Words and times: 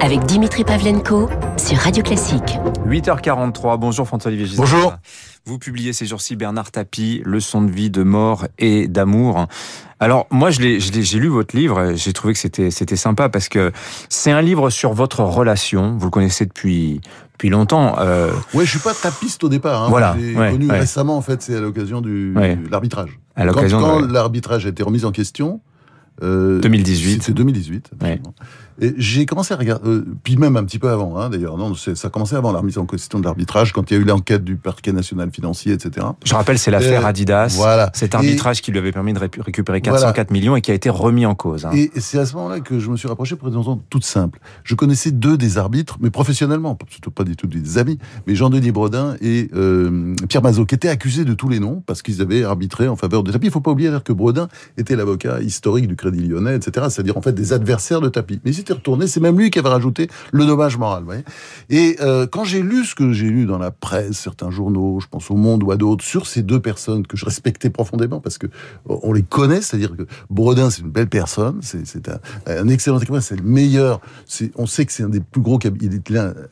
avec 0.00 0.24
Dimitri 0.26 0.64
Pavlenko 0.64 1.28
sur 1.56 1.76
Radio 1.78 2.02
Classique. 2.02 2.58
8h43, 2.86 3.78
bonjour 3.78 4.06
François-Olivier 4.06 4.46
Gisbert. 4.46 4.64
Bonjour. 4.66 4.94
Vous 5.46 5.58
publiez 5.58 5.92
ces 5.92 6.06
jours-ci 6.06 6.36
Bernard 6.36 6.70
Tapie, 6.70 7.22
Leçon 7.24 7.62
de 7.62 7.70
vie, 7.70 7.90
de 7.90 8.02
mort 8.02 8.46
et 8.58 8.88
d'amour. 8.88 9.46
Alors 9.98 10.26
moi, 10.30 10.50
j'ai 10.50 10.78
lu 11.18 11.28
votre 11.28 11.56
livre, 11.56 11.92
j'ai 11.94 12.12
trouvé 12.12 12.34
que 12.34 12.38
c'était 12.38 12.96
sympa 12.96 13.28
parce 13.28 13.48
que 13.48 13.72
c'est 14.08 14.30
un 14.30 14.40
livre 14.42 14.70
sur 14.70 14.92
votre 14.92 15.20
relation. 15.22 15.96
Vous 15.98 16.06
le 16.06 16.10
connaissez 16.10 16.46
depuis 16.46 17.00
depuis 17.32 17.48
longtemps. 17.50 17.96
Euh... 17.98 18.30
Ouais, 18.54 18.64
je 18.66 18.70
suis 18.70 18.78
pas 18.80 18.92
tapiste 18.94 19.42
au 19.44 19.48
départ. 19.48 19.84
Hein. 19.84 19.88
Voilà, 19.88 20.14
J'ai 20.18 20.36
ouais, 20.36 20.50
connu 20.50 20.68
ouais. 20.68 20.78
récemment, 20.80 21.16
en 21.16 21.22
fait, 21.22 21.40
c'est 21.40 21.56
à 21.56 21.60
l'occasion 21.60 22.02
du 22.02 22.34
Ouais. 22.36 22.58
l'arbitrage. 22.70 23.18
À 23.34 23.40
Quand, 23.40 23.46
l'occasion 23.46 23.80
quand 23.80 24.00
de- 24.02 24.12
l'arbitrage 24.12 24.66
a 24.66 24.68
été 24.68 24.82
remis 24.82 25.04
en 25.06 25.10
question. 25.12 25.60
euh, 26.22 26.60
2018. 26.60 27.22
C'était 27.22 27.32
2018. 27.32 27.92
J'ai 28.96 29.26
commencé 29.26 29.52
à 29.54 29.56
regarder, 29.56 29.88
euh, 29.88 30.04
puis 30.22 30.36
même 30.36 30.56
un 30.56 30.64
petit 30.64 30.78
peu 30.78 30.88
avant, 30.88 31.18
hein, 31.18 31.28
d'ailleurs. 31.30 31.56
Non, 31.58 31.74
ça 31.74 31.92
a 32.02 32.10
commencé 32.10 32.34
avant 32.34 32.52
la 32.52 32.60
remise 32.60 32.78
en 32.78 32.86
question 32.86 33.18
de 33.18 33.24
l'arbitrage, 33.24 33.72
quand 33.72 33.90
il 33.90 33.94
y 33.94 33.96
a 33.98 34.00
eu 34.00 34.04
l'enquête 34.04 34.44
du 34.44 34.56
parquet 34.56 34.92
national 34.92 35.30
financier, 35.32 35.72
etc. 35.72 36.06
Je 36.24 36.34
rappelle, 36.34 36.58
c'est 36.58 36.70
l'affaire 36.70 37.04
Euh, 37.04 37.08
Adidas. 37.08 37.54
voilà. 37.56 37.90
Cet 37.94 38.14
Et- 38.14 38.16
arbitrage 38.16 38.62
qui 38.62 38.70
lui 38.72 38.78
avait 38.78 38.92
permis 38.92 39.12
de 39.12 39.18
ré- 39.18 39.30
récupérer 39.38 39.80
Voilà. 39.84 39.98
404 39.98 40.30
millions 40.30 40.56
et 40.56 40.60
qui 40.60 40.70
a 40.70 40.74
été 40.74 40.88
remis 40.90 41.26
en 41.26 41.34
cause. 41.34 41.64
hein. 41.66 41.70
Et 41.74 41.90
c'est 41.96 42.18
à 42.18 42.26
ce 42.26 42.34
moment-là 42.36 42.60
que 42.60 42.78
je 42.78 42.88
me 42.90 42.96
suis 42.96 43.08
rapproché 43.08 43.36
pour 43.36 43.48
une 43.48 43.56
raison 43.56 43.80
toute 43.90 44.04
simple. 44.04 44.40
Je 44.64 44.74
connaissais 44.74 45.10
deux 45.10 45.36
des 45.36 45.58
arbitres, 45.58 45.98
mais 46.00 46.10
professionnellement, 46.10 46.78
surtout 46.88 47.10
pas 47.10 47.24
du 47.24 47.36
tout 47.36 47.46
des 47.46 47.78
amis, 47.78 47.98
mais 48.26 48.34
Jean-Denis 48.34 48.70
Brodin 48.72 49.16
et 49.20 49.48
euh, 49.54 50.14
Pierre 50.28 50.42
Mazot, 50.42 50.64
qui 50.66 50.74
étaient 50.74 50.88
accusés 50.88 51.24
de 51.24 51.34
tous 51.34 51.48
les 51.48 51.60
noms 51.60 51.82
parce 51.86 52.02
qu'ils 52.02 52.20
avaient 52.22 52.44
arbitré 52.44 52.88
en 52.88 52.96
faveur 52.96 53.22
de 53.22 53.32
Tapie. 53.32 53.46
Il 53.48 53.52
faut 53.52 53.60
pas 53.60 53.70
oublier 53.72 53.90
que 54.04 54.12
Brodin 54.12 54.48
était 54.78 54.96
l'avocat 54.96 55.40
historique 55.40 55.86
du 55.88 55.96
Crédit 55.96 56.26
Lyonnais, 56.26 56.56
etc. 56.56 56.86
C'est-à-dire 56.90 57.16
en 57.16 57.22
fait 57.22 57.32
des 57.32 57.52
adversaires 57.52 58.00
de 58.00 58.08
Tapie. 58.08 58.40
Mais 58.44 58.52
retourné, 58.72 59.06
c'est 59.06 59.20
même 59.20 59.38
lui 59.38 59.50
qui 59.50 59.58
avait 59.58 59.68
rajouté 59.68 60.08
le 60.32 60.46
dommage 60.46 60.76
moral. 60.76 61.04
Et 61.68 61.96
euh, 62.00 62.26
quand 62.26 62.44
j'ai 62.44 62.62
lu 62.62 62.84
ce 62.84 62.94
que 62.94 63.12
j'ai 63.12 63.28
lu 63.28 63.46
dans 63.46 63.58
la 63.58 63.70
presse, 63.70 64.18
certains 64.18 64.50
journaux, 64.50 65.00
je 65.00 65.06
pense 65.06 65.30
au 65.30 65.36
Monde 65.36 65.62
ou 65.62 65.70
à 65.70 65.76
d'autres, 65.76 66.04
sur 66.04 66.26
ces 66.26 66.42
deux 66.42 66.60
personnes 66.60 67.06
que 67.06 67.16
je 67.16 67.24
respectais 67.24 67.70
profondément 67.70 68.20
parce 68.20 68.38
que 68.38 68.46
euh, 68.46 68.96
on 69.02 69.12
les 69.12 69.22
connaît, 69.22 69.62
c'est-à-dire 69.62 69.96
que 69.96 70.06
Brodin 70.28 70.70
c'est 70.70 70.82
une 70.82 70.90
belle 70.90 71.08
personne, 71.08 71.60
c'est 71.62 72.08
un, 72.46 72.68
excellent 72.68 72.98
écrivain, 72.98 73.20
c'est 73.20 73.36
le 73.36 73.42
meilleur. 73.42 74.00
On 74.56 74.66
sait 74.66 74.86
que 74.86 74.92
c'est 74.92 75.02
un 75.02 75.08
des 75.08 75.20
plus 75.20 75.40
gros 75.40 75.58
cabinets, 75.58 76.00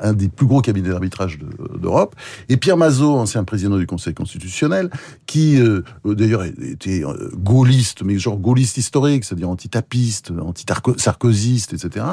un 0.01 0.13
des 0.13 0.29
plus 0.29 0.47
gros 0.47 0.61
cabinets 0.61 0.91
d'arbitrage 0.91 1.39
de- 1.39 1.79
d'Europe. 1.79 2.15
Et 2.49 2.57
Pierre 2.57 2.77
Mazot, 2.77 3.17
ancien 3.17 3.45
président 3.45 3.77
du 3.77 3.87
Conseil 3.87 4.15
constitutionnel, 4.15 4.91
qui 5.27 5.61
euh, 5.61 5.83
d'ailleurs 6.05 6.45
était 6.45 7.03
gaulliste, 7.35 8.03
mais 8.03 8.19
genre 8.19 8.39
gaulliste 8.39 8.77
historique, 8.79 9.25
c'est-à-dire 9.25 9.49
anti-tapiste, 9.49 10.33
anti-sarkozyste, 10.41 11.75
etc. 11.75 12.05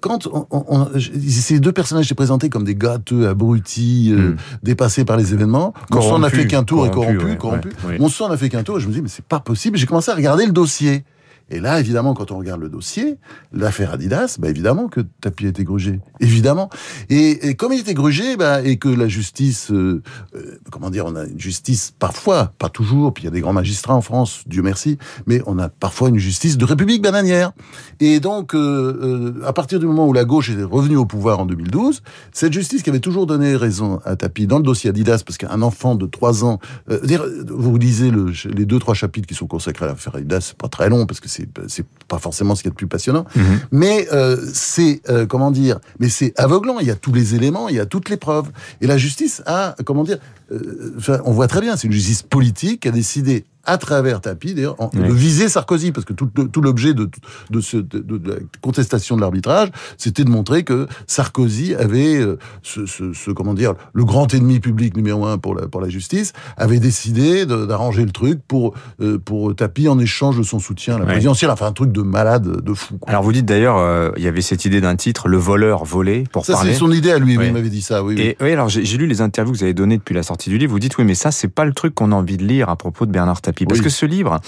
Quand 0.00 0.26
on, 0.26 0.46
on- 0.50 0.64
on- 0.68 0.88
ces 0.98 1.60
deux 1.60 1.72
personnages 1.72 2.06
étaient 2.06 2.14
présentés 2.14 2.48
comme 2.48 2.64
des 2.64 2.74
gâteux, 2.74 3.28
abrutis, 3.28 4.10
euh, 4.12 4.30
Mm. 4.32 4.36
dépassés 4.62 5.04
par 5.04 5.16
les 5.16 5.32
événements, 5.32 5.72
on 5.90 6.00
s'en 6.02 6.22
a 6.22 6.30
fait 6.30 6.46
qu'un 6.46 6.64
tour 6.64 6.86
et 6.86 6.90
corrompu, 6.90 7.24
ouais, 7.24 7.36
corrompu. 7.36 7.68
ouais, 7.84 7.90
ouais. 7.92 7.96
On 8.00 8.08
s'en 8.08 8.30
a 8.30 8.36
fait 8.36 8.48
qu'un 8.48 8.62
tour 8.62 8.78
et 8.78 8.80
je 8.80 8.88
me 8.88 8.92
dis 8.92 9.02
mais 9.02 9.08
c'est 9.08 9.24
pas 9.24 9.40
possible. 9.40 9.76
J'ai 9.78 9.86
commencé 9.86 10.10
à 10.10 10.14
regarder 10.14 10.46
le 10.46 10.52
dossier. 10.52 11.04
Et 11.50 11.60
là, 11.60 11.80
évidemment, 11.80 12.14
quand 12.14 12.30
on 12.30 12.38
regarde 12.38 12.60
le 12.60 12.68
dossier, 12.68 13.18
l'affaire 13.52 13.92
Adidas, 13.92 14.36
bah 14.38 14.48
évidemment 14.48 14.88
que 14.88 15.00
Tapi 15.20 15.46
a 15.46 15.48
été 15.48 15.64
grugé, 15.64 16.00
évidemment. 16.20 16.70
Et, 17.08 17.48
et 17.48 17.54
comme 17.54 17.72
il 17.72 17.80
était 17.80 17.94
grugé, 17.94 18.36
bah, 18.36 18.62
et 18.62 18.76
que 18.76 18.88
la 18.88 19.08
justice, 19.08 19.70
euh, 19.70 20.02
euh, 20.34 20.58
comment 20.70 20.90
dire, 20.90 21.06
on 21.06 21.16
a 21.16 21.24
une 21.24 21.40
justice 21.40 21.92
parfois, 21.98 22.52
pas 22.58 22.68
toujours, 22.68 23.12
puis 23.12 23.24
il 23.24 23.26
y 23.26 23.28
a 23.28 23.32
des 23.32 23.40
grands 23.40 23.52
magistrats 23.52 23.94
en 23.94 24.00
France, 24.00 24.44
Dieu 24.46 24.62
merci, 24.62 24.98
mais 25.26 25.42
on 25.46 25.58
a 25.58 25.68
parfois 25.68 26.08
une 26.08 26.18
justice 26.18 26.56
de 26.56 26.64
république 26.64 27.02
bananière. 27.02 27.52
Et 27.98 28.20
donc, 28.20 28.54
euh, 28.54 29.34
euh, 29.40 29.46
à 29.46 29.52
partir 29.52 29.80
du 29.80 29.86
moment 29.86 30.06
où 30.06 30.12
la 30.12 30.24
gauche 30.24 30.50
est 30.50 30.62
revenue 30.62 30.96
au 30.96 31.06
pouvoir 31.06 31.40
en 31.40 31.46
2012, 31.46 32.02
cette 32.32 32.52
justice 32.52 32.82
qui 32.82 32.90
avait 32.90 33.00
toujours 33.00 33.26
donné 33.26 33.56
raison 33.56 34.00
à 34.04 34.16
Tapi 34.16 34.46
dans 34.46 34.58
le 34.58 34.64
dossier 34.64 34.90
Adidas, 34.90 35.22
parce 35.26 35.38
qu'un 35.38 35.62
enfant 35.62 35.94
de 35.94 36.06
3 36.06 36.44
ans, 36.44 36.58
euh, 36.90 37.00
vous 37.48 37.76
lisez 37.76 38.10
le, 38.10 38.32
les 38.54 38.64
deux 38.64 38.78
trois 38.78 38.94
chapitres 38.94 39.26
qui 39.26 39.34
sont 39.34 39.46
consacrés 39.46 39.86
à 39.86 39.88
l'affaire 39.88 40.14
Adidas, 40.14 40.40
c'est 40.40 40.56
pas 40.56 40.68
très 40.68 40.88
long 40.88 41.06
parce 41.06 41.20
que 41.20 41.28
c'est 41.28 41.39
c'est 41.68 41.84
pas 42.08 42.18
forcément 42.18 42.54
ce 42.54 42.62
qu'il 42.62 42.68
y 42.68 42.72
a 42.72 42.74
de 42.74 42.76
plus 42.76 42.86
passionnant, 42.88 43.24
Mhm. 43.36 43.60
mais 43.72 44.08
euh, 44.12 44.36
c'est 44.52 45.00
euh, 45.08 45.26
comment 45.26 45.50
dire, 45.50 45.78
mais 45.98 46.08
c'est 46.08 46.32
aveuglant. 46.38 46.78
Il 46.80 46.86
y 46.86 46.90
a 46.90 46.96
tous 46.96 47.12
les 47.12 47.34
éléments, 47.34 47.68
il 47.68 47.76
y 47.76 47.80
a 47.80 47.86
toutes 47.86 48.08
les 48.08 48.16
preuves, 48.16 48.50
et 48.80 48.86
la 48.86 48.98
justice 48.98 49.42
a 49.46 49.74
comment 49.84 50.04
dire, 50.04 50.18
euh, 50.52 51.18
on 51.24 51.32
voit 51.32 51.46
très 51.46 51.60
bien, 51.60 51.76
c'est 51.76 51.86
une 51.86 51.92
justice 51.92 52.22
politique 52.22 52.80
qui 52.82 52.88
a 52.88 52.92
décidé 52.92 53.44
à 53.64 53.78
travers 53.78 54.20
Tapi, 54.20 54.54
d'ailleurs, 54.54 54.76
Oui. 54.94 55.06
de 55.08 55.12
viser 55.12 55.48
Sarkozy, 55.48 55.92
parce 55.92 56.04
que 56.06 56.12
tout, 56.12 56.26
tout 56.26 56.60
l'objet 56.60 56.94
de, 56.94 57.08
de, 57.50 57.60
ce, 57.60 57.76
de, 57.76 57.98
de 58.00 58.30
la 58.30 58.36
contestation 58.60 59.16
de 59.16 59.20
l'arbitrage, 59.20 59.68
c'était 59.98 60.24
de 60.24 60.30
montrer 60.30 60.64
que 60.64 60.86
Sarkozy 61.06 61.74
avait 61.74 62.16
euh, 62.16 62.38
ce, 62.62 62.86
ce, 62.86 63.12
ce- 63.12 63.30
comment 63.30 63.54
dire, 63.54 63.74
le 63.92 64.04
grand 64.04 64.32
ennemi 64.32 64.60
public 64.60 64.96
numéro 64.96 65.26
un 65.26 65.38
pour 65.38 65.54
la, 65.54 65.68
pour 65.68 65.80
la 65.80 65.88
justice, 65.88 66.32
avait 66.56 66.78
décidé 66.78 67.44
d'arranger 67.46 68.04
le 68.04 68.10
truc 68.12 68.40
pour, 68.46 68.74
euh, 69.00 69.18
pour 69.18 69.54
Tapi 69.54 69.88
en 69.88 69.98
échange 69.98 70.38
de 70.38 70.42
son 70.42 70.58
soutien 70.58 70.96
à 70.96 70.98
la 71.00 71.04
présidentielle. 71.06 71.50
Enfin, 71.50 71.66
un 71.66 71.72
truc 71.72 71.92
de 71.92 72.02
malade, 72.02 72.62
de 72.62 72.74
fou. 72.74 72.96
quoi. 72.98 73.10
Alors 73.10 73.22
vous 73.22 73.32
dites 73.32 73.46
d'ailleurs, 73.46 73.76
euh, 73.78 74.10
il 74.16 74.22
y 74.22 74.28
avait 74.28 74.40
cette 74.40 74.64
idée 74.64 74.80
d'un 74.80 74.96
titre, 74.96 75.28
Le 75.28 75.36
voleur 75.36 75.84
volé, 75.84 76.24
pour 76.32 76.46
Ça, 76.46 76.54
parler. 76.54 76.72
c'est 76.72 76.78
son 76.78 76.90
idée 76.92 77.10
à 77.10 77.18
lui, 77.18 77.36
oui, 77.36 77.46
il 77.48 77.52
m'avait 77.52 77.68
dit 77.68 77.82
ça, 77.82 78.02
oui. 78.02 78.18
Et 78.20 78.36
oui, 78.40 78.52
alors 78.52 78.68
j'ai 78.68 78.96
lu 78.96 79.06
les 79.06 79.20
interviews 79.20 79.52
que 79.52 79.58
vous 79.58 79.64
avez 79.64 79.74
données 79.74 79.98
depuis 79.98 80.14
la 80.14 80.22
sortie 80.22 80.48
du 80.50 80.58
livre. 80.58 80.72
Vous 80.72 80.78
dites 80.78 80.96
oui, 80.98 81.04
mais 81.04 81.14
ça 81.14 81.30
c'est 81.30 81.48
pas 81.48 81.64
le 81.64 81.72
truc 81.72 81.94
qu'on 81.94 82.12
a 82.12 82.14
envie 82.14 82.36
de 82.36 82.44
lire 82.44 82.68
à 82.68 82.76
propos 82.76 83.06
de 83.06 83.10
Bernard 83.12 83.40
Tapie, 83.40 83.59
parce 83.66 83.80
Oui. 83.80 83.84
que 83.84 83.90
ce 83.90 84.06
livre, 84.06 84.40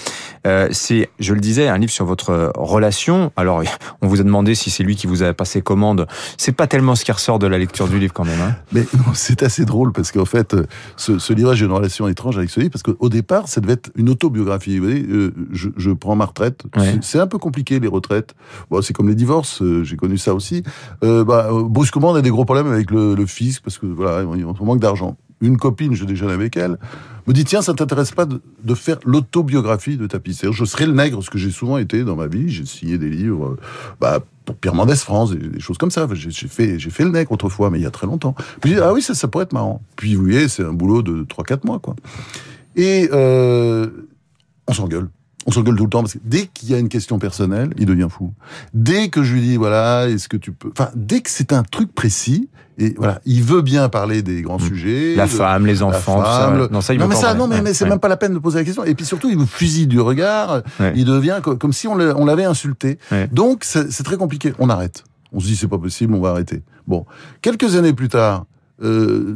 euh, 0.46 0.68
c'est, 0.72 1.10
je 1.18 1.34
le 1.34 1.40
disais, 1.40 1.68
un 1.68 1.78
livre 1.78 1.92
sur 1.92 2.04
votre 2.04 2.52
relation. 2.56 3.32
Alors 3.36 3.62
on 4.00 4.08
vous 4.08 4.20
a 4.20 4.24
demandé 4.24 4.54
si 4.54 4.70
c'est 4.70 4.82
lui 4.82 4.96
qui 4.96 5.06
vous 5.06 5.22
a 5.22 5.32
passé 5.34 5.62
commande. 5.62 6.06
C'est 6.36 6.52
pas 6.52 6.66
tellement 6.66 6.94
ce 6.94 7.04
qui 7.04 7.12
ressort 7.12 7.38
de 7.38 7.46
la 7.46 7.58
lecture 7.58 7.88
du 7.88 7.98
livre 7.98 8.12
quand 8.12 8.24
même. 8.24 8.40
Hein. 8.40 8.54
Mais 8.72 8.82
non, 8.96 9.04
c'est 9.14 9.42
assez 9.42 9.64
drôle 9.64 9.92
parce 9.92 10.12
qu'en 10.12 10.24
fait, 10.24 10.54
euh, 10.54 10.66
ce, 10.96 11.18
ce 11.18 11.32
livre, 11.32 11.54
j'ai 11.54 11.64
une 11.66 11.72
relation 11.72 12.08
étrange 12.08 12.36
avec 12.38 12.50
ce 12.50 12.60
livre 12.60 12.72
parce 12.72 12.82
qu'au 12.82 13.08
départ, 13.08 13.48
ça 13.48 13.60
devait 13.60 13.74
être 13.74 13.90
une 13.96 14.08
autobiographie. 14.10 14.78
Vous 14.78 14.84
voyez, 14.86 15.04
euh, 15.08 15.32
je, 15.52 15.68
je 15.76 15.90
prends 15.90 16.16
ma 16.16 16.26
retraite. 16.26 16.62
Ouais. 16.76 16.98
C'est- 17.00 17.18
un 17.22 17.26
peu 17.28 17.38
compliqué 17.38 17.78
les 17.78 17.86
retraites. 17.88 18.34
Bon, 18.68 18.82
c'est 18.82 18.92
comme 18.92 19.08
les 19.08 19.14
divorces. 19.14 19.62
euh, 19.62 19.84
j'ai 19.84 19.96
connu 19.96 20.18
ça 20.18 20.34
aussi. 20.34 20.64
Euh, 21.04 21.22
bah, 21.24 21.48
euh, 21.52 21.62
brusquement, 21.62 22.10
on 22.10 22.14
a 22.16 22.20
des 22.22 22.30
gros 22.30 22.44
problèmes 22.44 22.66
avec 22.66 22.90
le, 22.90 23.14
le 23.14 23.26
fisc 23.26 23.62
parce 23.62 23.78
que 23.78 23.86
voilà, 23.86 24.26
on, 24.26 24.54
on 24.58 24.64
manque 24.64 24.80
d'argent. 24.80 25.16
Une 25.42 25.58
copine, 25.58 25.94
je 25.94 26.06
déjeune 26.06 26.30
avec 26.30 26.56
elle, 26.56 26.78
me 27.26 27.34
dit 27.34 27.44
tiens, 27.44 27.60
ça 27.60 27.74
t'intéresse 27.74 28.12
pas 28.12 28.26
de, 28.26 28.74
faire 28.74 28.98
l'autobiographie 29.04 29.96
de 29.96 30.06
Tapie 30.06 30.32
C'est-à-dire, 30.32 30.56
Je 30.56 30.64
serai 30.64 30.86
le 30.86 30.92
nègre, 30.92 31.22
ce 31.22 31.28
que 31.28 31.38
j'ai 31.38 31.50
souvent 31.50 31.76
été 31.76 32.04
dans 32.04 32.16
ma 32.16 32.28
vie. 32.28 32.48
J'ai 32.48 32.64
signé 32.64 32.96
des 32.96 33.10
livres. 33.10 33.48
euh, 33.48 33.56
bah, 34.00 34.20
pour 34.44 34.56
Pierre 34.56 34.74
Mendès 34.74 34.96
France, 34.96 35.32
des, 35.32 35.60
choses 35.60 35.78
comme 35.78 35.90
ça. 35.90 36.08
J'ai 36.12 36.48
fait, 36.48 36.78
fait 36.78 37.04
le 37.04 37.10
nègre 37.10 37.32
autrefois, 37.32 37.70
mais 37.70 37.78
il 37.78 37.82
y 37.82 37.86
a 37.86 37.90
très 37.90 38.06
longtemps. 38.06 38.34
Puis 38.60 38.78
ah 38.80 38.92
oui, 38.92 39.02
ça, 39.02 39.14
ça 39.14 39.28
pourrait 39.28 39.44
être 39.44 39.52
marrant. 39.52 39.82
Puis 39.96 40.14
vous 40.14 40.24
voyez, 40.24 40.48
c'est 40.48 40.64
un 40.64 40.72
boulot 40.72 41.02
de 41.02 41.24
3-4 41.24 41.66
mois, 41.66 41.78
quoi. 41.78 41.94
Et 42.74 43.08
euh, 43.12 43.88
on 44.66 44.72
s'engueule. 44.72 45.08
On 45.46 45.50
s'engueule 45.50 45.76
tout 45.76 45.84
le 45.84 45.90
temps 45.90 46.02
parce 46.02 46.12
que 46.14 46.18
dès 46.24 46.46
qu'il 46.46 46.70
y 46.70 46.74
a 46.74 46.78
une 46.78 46.88
question 46.88 47.18
personnelle, 47.18 47.70
il 47.78 47.86
devient 47.86 48.06
fou. 48.10 48.32
Dès 48.74 49.08
que 49.08 49.22
je 49.24 49.34
lui 49.34 49.40
dis 49.40 49.56
voilà, 49.56 50.08
est-ce 50.08 50.28
que 50.28 50.36
tu 50.36 50.52
peux, 50.52 50.70
enfin, 50.70 50.90
dès 50.94 51.20
que 51.20 51.30
c'est 51.30 51.52
un 51.52 51.62
truc 51.64 51.92
précis 51.94 52.48
et 52.78 52.94
voilà, 52.96 53.20
il 53.26 53.42
veut 53.42 53.60
bien 53.60 53.88
parler 53.88 54.22
des 54.22 54.40
grands 54.42 54.56
Mm. 54.58 54.66
sujets, 54.68 55.14
La 55.16 55.24
de- 55.26 55.30
femme, 55.30 55.66
les 55.66 55.82
enfants, 55.82 56.20
tout 56.20 56.24
ça, 56.24 56.38
femme, 56.48 56.60
ouais. 56.60 56.68
Non, 56.70 56.80
ça, 56.80 56.94
il 56.94 56.98
non 57.00 57.04
veut 57.06 57.08
mais 57.10 57.14
pas 57.16 57.20
ça, 57.20 57.34
non 57.34 57.46
mais, 57.48 57.60
mais 57.60 57.74
c'est 57.74 57.84
Ouais, 57.84 57.90
même 57.90 57.98
pas 57.98 58.08
la 58.08 58.16
peine 58.16 58.32
de 58.34 58.38
poser 58.38 58.58
la 58.60 58.64
question. 58.64 58.84
Et 58.84 58.94
puis 58.94 59.04
surtout, 59.04 59.28
il 59.30 59.36
vous 59.36 59.46
fusille 59.46 59.86
du 59.86 60.00
regard. 60.00 60.62
Ouais. 60.80 60.92
Il 60.96 61.04
devient 61.04 61.40
co- 61.42 61.56
comme 61.56 61.72
si 61.72 61.86
on 61.88 61.96
l'a- 61.96 62.16
on 62.16 62.24
l'avait 62.24 62.44
insulté. 62.44 62.98
Donc 63.32 63.64
c'est 63.64 63.88
très 64.04 64.16
compliqué. 64.16 64.54
On 64.58 64.70
arrête. 64.70 65.04
On 65.32 65.40
se 65.40 65.46
dit 65.46 65.56
c'est 65.56 65.68
pas 65.68 65.78
possible, 65.78 66.14
on 66.14 66.20
va 66.20 66.30
arrêter. 66.30 66.62
Bon, 66.86 67.04
quelques 67.40 67.74
années 67.76 67.92
plus 67.94 68.08
tard, 68.08 68.44
euh, 68.82 69.34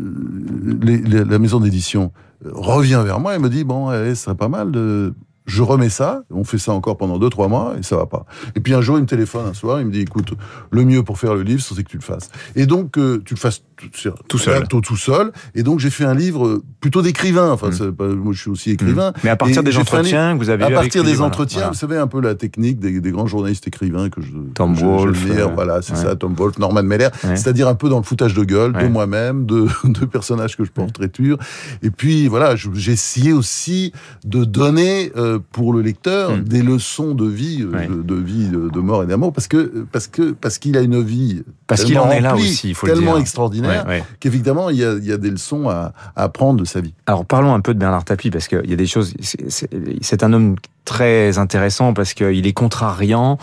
les- 0.83 0.99
les- 0.99 1.25
la 1.25 1.38
maison 1.38 1.61
d'édition 1.61 2.12
euh, 2.44 2.50
revient 2.55 3.00
vers 3.05 3.19
moi 3.21 3.34
et 3.34 3.38
me 3.38 3.49
dit 3.49 3.65
bon, 3.65 3.88
allez, 3.88 4.15
ce 4.15 4.25
serait 4.25 4.34
pas 4.37 4.49
mal 4.49 4.71
de. 4.71 5.15
Je 5.47 5.62
remets 5.62 5.89
ça, 5.89 6.23
on 6.31 6.45
fait 6.45 6.59
ça 6.59 6.73
encore 6.73 6.97
pendant 6.97 7.19
deux 7.19 7.31
trois 7.31 7.49
mois 7.49 7.76
et 7.79 7.82
ça 7.82 7.97
va 7.97 8.06
pas. 8.06 8.26
Et 8.55 8.61
puis 8.61 8.75
un 8.75 8.81
jour 8.81 8.99
il 8.99 9.03
me 9.03 9.06
téléphone 9.06 9.47
un 9.47 9.55
soir, 9.55 9.81
il 9.81 9.87
me 9.87 9.93
dit 9.93 10.00
écoute, 10.00 10.35
le 10.70 10.85
mieux 10.85 11.03
pour 11.03 11.19
faire 11.19 11.35
le 11.35 11.43
livre, 11.43 11.62
c'est 11.62 11.82
que 11.82 11.88
tu 11.88 11.97
le 11.97 12.03
fasses. 12.03 12.31
Et 12.56 12.67
donc 12.67 12.99
euh, 12.99 13.23
tu 13.25 13.35
le 13.35 13.38
fasses 13.38 13.62
tout, 13.76 13.88
Tout 14.28 14.38
seul. 14.38 14.58
bientôt 14.58 14.81
tout 14.81 14.96
seul. 14.96 15.32
Et 15.55 15.62
donc 15.62 15.81
j'ai 15.81 15.90
fait 15.90 16.05
un 16.05 16.14
livre 16.14 16.46
euh, 16.46 16.62
plutôt 16.81 17.02
d'écrivain. 17.02 17.50
Enfin, 17.52 17.69
Mm. 17.69 18.14
moi 18.14 18.32
je 18.32 18.40
suis 18.40 18.50
aussi 18.50 18.70
écrivain. 18.70 19.12
Mais 19.25 19.31
à 19.31 19.37
partir 19.37 19.61
Et 19.61 19.64
des 19.64 19.76
entretiens 19.78 20.34
que 20.34 20.38
vous 20.43 20.50
avez 20.50 20.64
À 20.64 20.70
partir 20.70 21.05
des 21.05 21.20
entretiens, 21.20 21.58
voilà. 21.61 21.73
vous 21.73 21.78
savez 21.78 21.96
un 21.99 22.06
peu 22.06 22.20
la 22.20 22.34
technique 22.34 22.78
des, 22.78 23.00
des 23.00 23.11
grands 23.11 23.26
journalistes 23.26 23.67
écrivains 23.69 24.08
que 24.08 24.20
je 24.23 24.32
Tom 24.55 24.75
que 24.75 24.81
je- 24.81 24.84
Wolfe, 24.87 25.19
j'admire. 25.26 25.49
euh, 25.49 25.52
voilà, 25.55 25.82
c'est 25.82 25.93
ouais. 25.93 25.99
ça, 26.02 26.17
Tom 26.17 26.34
Wolfe, 26.34 26.58
Norman 26.58 26.82
Ouais. 26.87 27.11
c'est-à-dire 27.37 27.69
un 27.69 27.75
peu 27.75 27.88
dans 27.88 27.99
le 27.99 28.02
foutage 28.05 28.34
de 28.34 28.44
gueule 28.44 28.75
Ouais. 28.76 28.84
de 28.84 28.88
moi-même, 28.88 29.44
de, 29.46 29.67
de 29.84 30.05
personnages 30.06 30.56
que 30.56 30.64
je 30.64 30.70
portraiture. 30.70 31.38
Et 31.82 31.90
puis 31.90 32.29
voilà, 32.29 32.55
j'ai 32.56 32.93
essayé 32.93 33.32
aussi 33.32 33.93
de 34.25 34.44
donner 34.44 35.12
euh, 35.17 35.38
pour 35.52 35.72
le 35.72 35.82
lecteur 35.82 36.37
Mm. 36.37 36.40
des 36.44 36.62
leçons 36.62 37.14
de 37.14 37.26
vie, 37.26 37.58
de, 37.58 38.02
de 38.02 38.14
vie, 38.14 38.49
de, 38.49 38.69
de 38.69 38.81
mort 38.81 39.02
et 39.02 39.06
d'amour, 39.06 39.32
parce 39.32 39.49
que 39.49 39.84
parce 39.93 40.06
que 40.06 40.32
parce 40.32 40.58
qu'il 40.58 40.76
a 40.76 40.81
une 40.81 41.02
vie 41.02 41.43
Parce 41.67 41.84
qu'il 41.84 41.99
en 41.99 42.08
tellement 42.08 42.14
est 42.17 42.20
là 42.20 42.34
aussi, 42.37 42.69
il 42.70 42.75
faut 42.75 42.87
le 42.87 42.93
tellement 42.94 43.12
dire. 43.12 43.20
extraordinaire 43.20 43.66
Ouais, 43.67 43.87
ouais. 43.87 44.05
qu'évidemment 44.21 44.71
il 44.71 44.77
y 44.77 44.85
a, 44.85 44.95
il 44.95 45.05
y 45.05 45.13
a 45.13 45.17
des 45.17 45.31
leçons 45.31 45.69
à, 45.69 45.93
à 46.15 46.25
apprendre 46.25 46.61
de 46.61 46.65
sa 46.65 46.81
vie. 46.81 46.95
Alors 47.07 47.25
parlons 47.25 47.55
un 47.55 47.61
peu 47.61 47.75
de 47.75 47.79
Bernard 47.79 48.05
Tapie 48.05 48.31
parce 48.31 48.49
qu'il 48.49 48.69
y 48.69 48.73
a 48.73 48.77
des 48.77 48.87
choses. 48.87 49.15
c'est 49.21 50.23
un 50.23 50.33
homme 50.33 50.57
très 50.87 51.37
intéressant 51.37 51.93
parce 51.93 52.15
qu'il 52.15 52.47
est 52.47 52.53
contrariant, 52.55 53.37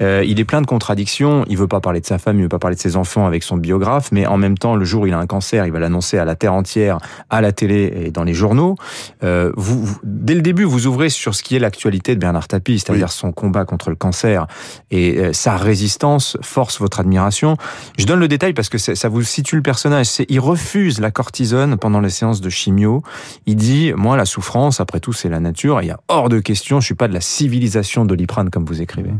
euh, 0.00 0.24
il 0.26 0.40
est 0.40 0.44
plein 0.44 0.60
de 0.62 0.66
contradictions. 0.66 1.44
Il 1.48 1.56
veut 1.56 1.68
pas 1.68 1.80
parler 1.80 2.00
de 2.00 2.06
sa 2.06 2.18
femme, 2.18 2.38
il 2.38 2.42
veut 2.42 2.48
pas 2.48 2.58
parler 2.58 2.74
de 2.74 2.80
ses 2.80 2.96
enfants 2.96 3.26
avec 3.26 3.44
son 3.44 3.56
biographe, 3.56 4.08
mais 4.10 4.26
en 4.26 4.36
même 4.38 4.58
temps, 4.58 4.74
le 4.74 4.84
jour 4.84 5.02
où 5.02 5.06
il 5.06 5.12
a 5.14 5.18
un 5.18 5.26
cancer, 5.26 5.64
il 5.66 5.72
va 5.72 5.78
l'annoncer 5.78 6.18
à 6.18 6.24
la 6.24 6.34
terre 6.34 6.54
entière, 6.54 6.98
à 7.30 7.40
la 7.40 7.52
télé 7.52 7.92
et 8.06 8.10
dans 8.10 8.24
les 8.24 8.34
journaux. 8.34 8.74
Euh, 9.22 9.52
vous, 9.56 9.84
vous- 9.84 10.00
dès 10.02 10.34
le 10.34 10.42
début, 10.42 10.64
vous 10.64 10.86
ouvrez 10.88 11.10
sur 11.10 11.34
ce 11.34 11.42
qui 11.42 11.54
est 11.54 11.58
l'actualité 11.60 12.14
de 12.14 12.20
Bernard 12.20 12.48
Tapie, 12.48 12.78
c'est-à-dire 12.80 13.12
son 13.12 13.30
combat 13.30 13.64
contre 13.64 13.90
le 13.90 13.96
cancer 13.96 14.46
et 14.90 15.18
euh, 15.18 15.32
sa 15.32 15.56
résistance 15.56 16.36
force 16.42 16.80
votre 16.80 16.98
admiration. 16.98 17.56
Je 17.98 18.06
donne 18.06 18.20
le 18.20 18.28
détail 18.28 18.54
parce 18.54 18.68
que 18.70 18.78
ça 18.78 19.08
vous 19.08 19.22
situe 19.22 19.56
le 19.56 19.62
personnage. 19.62 20.08
Il 20.28 20.40
refuse 20.40 20.98
la 21.00 21.10
cortisone 21.10 21.76
pendant 21.76 22.00
les 22.00 22.10
séances 22.10 22.40
de 22.40 22.48
chimio. 22.50 23.02
Il 23.46 23.56
dit 23.56 23.92
moi 23.94 24.16
la 24.16 24.24
souffrance, 24.24 24.80
après 24.80 25.00
tout, 25.00 25.12
c'est 25.12 25.28
la 25.28 25.40
nature. 25.40 25.82
Il 25.82 25.88
y 25.88 25.90
a 25.90 26.00
hors 26.08 26.28
de 26.28 26.40
question. 26.40 26.80
Je 26.86 26.90
suis 26.90 26.94
pas 26.94 27.08
de 27.08 27.14
la 27.14 27.20
civilisation 27.20 28.04
d'Oliprane 28.04 28.48
comme 28.48 28.64
vous 28.64 28.80
écrivez. 28.80 29.10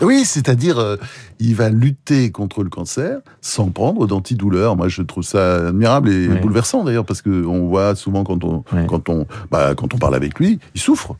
Oui, 0.00 0.24
c'est-à-dire, 0.24 0.78
euh, 0.78 0.96
il 1.40 1.56
va 1.56 1.70
lutter 1.70 2.30
contre 2.30 2.62
le 2.62 2.70
cancer 2.70 3.18
sans 3.40 3.70
prendre 3.70 4.06
d'antidouleur. 4.06 4.76
Moi, 4.76 4.86
je 4.86 5.02
trouve 5.02 5.24
ça 5.24 5.66
admirable 5.66 6.08
et 6.08 6.28
bouleversant 6.28 6.84
d'ailleurs, 6.84 7.04
parce 7.04 7.22
que 7.22 7.44
on 7.44 7.66
voit 7.66 7.96
souvent 7.96 8.22
quand 8.22 8.44
on, 8.44 8.62
quand 8.86 9.08
on, 9.08 9.26
bah, 9.50 9.74
quand 9.74 9.92
on 9.92 9.98
parle 9.98 10.14
avec 10.14 10.38
lui, 10.38 10.60
il 10.76 10.80
souffre. 10.80 11.16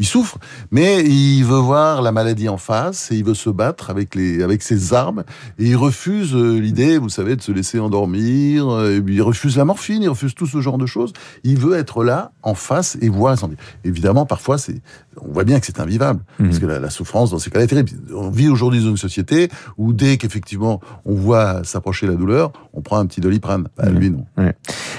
Il 0.00 0.06
souffre, 0.06 0.38
mais 0.70 1.04
il 1.04 1.42
veut 1.44 1.58
voir 1.58 2.00
la 2.00 2.10
maladie 2.10 2.48
en 2.48 2.56
face 2.56 3.12
et 3.12 3.16
il 3.16 3.24
veut 3.24 3.34
se 3.34 3.50
battre 3.50 3.90
avec 3.90 4.14
les 4.14 4.42
avec 4.42 4.62
ses 4.62 4.94
armes 4.94 5.24
et 5.58 5.66
il 5.66 5.76
refuse 5.76 6.34
euh, 6.34 6.58
l'idée, 6.58 6.96
vous 6.96 7.10
savez, 7.10 7.36
de 7.36 7.42
se 7.42 7.52
laisser 7.52 7.78
endormir. 7.78 8.66
euh, 8.66 9.02
il 9.06 9.20
refuse 9.20 9.58
la 9.58 9.66
morphine, 9.66 10.02
il 10.02 10.08
refuse 10.08 10.34
tout 10.34 10.46
ce 10.46 10.62
genre 10.62 10.78
de 10.78 10.86
choses. 10.86 11.12
Il 11.44 11.58
veut 11.58 11.76
être 11.76 12.02
là, 12.02 12.32
en 12.42 12.54
face 12.54 12.96
et 13.02 13.10
voir. 13.10 13.36
Évidemment, 13.84 14.24
parfois, 14.24 14.56
c'est 14.56 14.80
on 15.20 15.32
voit 15.32 15.44
bien 15.44 15.58
que 15.60 15.66
c'est 15.66 15.80
invivable 15.80 16.20
parce 16.38 16.54
Mhm. 16.54 16.60
que 16.60 16.66
la, 16.66 16.78
la 16.78 16.90
souffrance 16.90 17.30
dans 17.30 17.38
ces 17.38 17.50
cas-là 17.50 17.64
est 17.64 17.68
terrible. 17.68 17.90
On 18.14 18.30
vit 18.30 18.48
aujourd'hui 18.48 18.80
dans 18.82 18.90
une 18.90 18.96
société 18.96 19.48
où 19.76 19.92
dès 19.92 20.16
qu'effectivement 20.16 20.80
on 21.04 21.14
voit 21.14 21.62
s'approcher 21.64 22.06
la 22.06 22.14
douleur, 22.14 22.52
on 22.74 22.80
prend 22.80 22.98
un 22.98 23.06
petit 23.06 23.20
doliprane. 23.20 23.68
Bah, 23.76 23.88
Mhm. 23.88 23.98
Lui 23.98 24.10
non. 24.10 24.24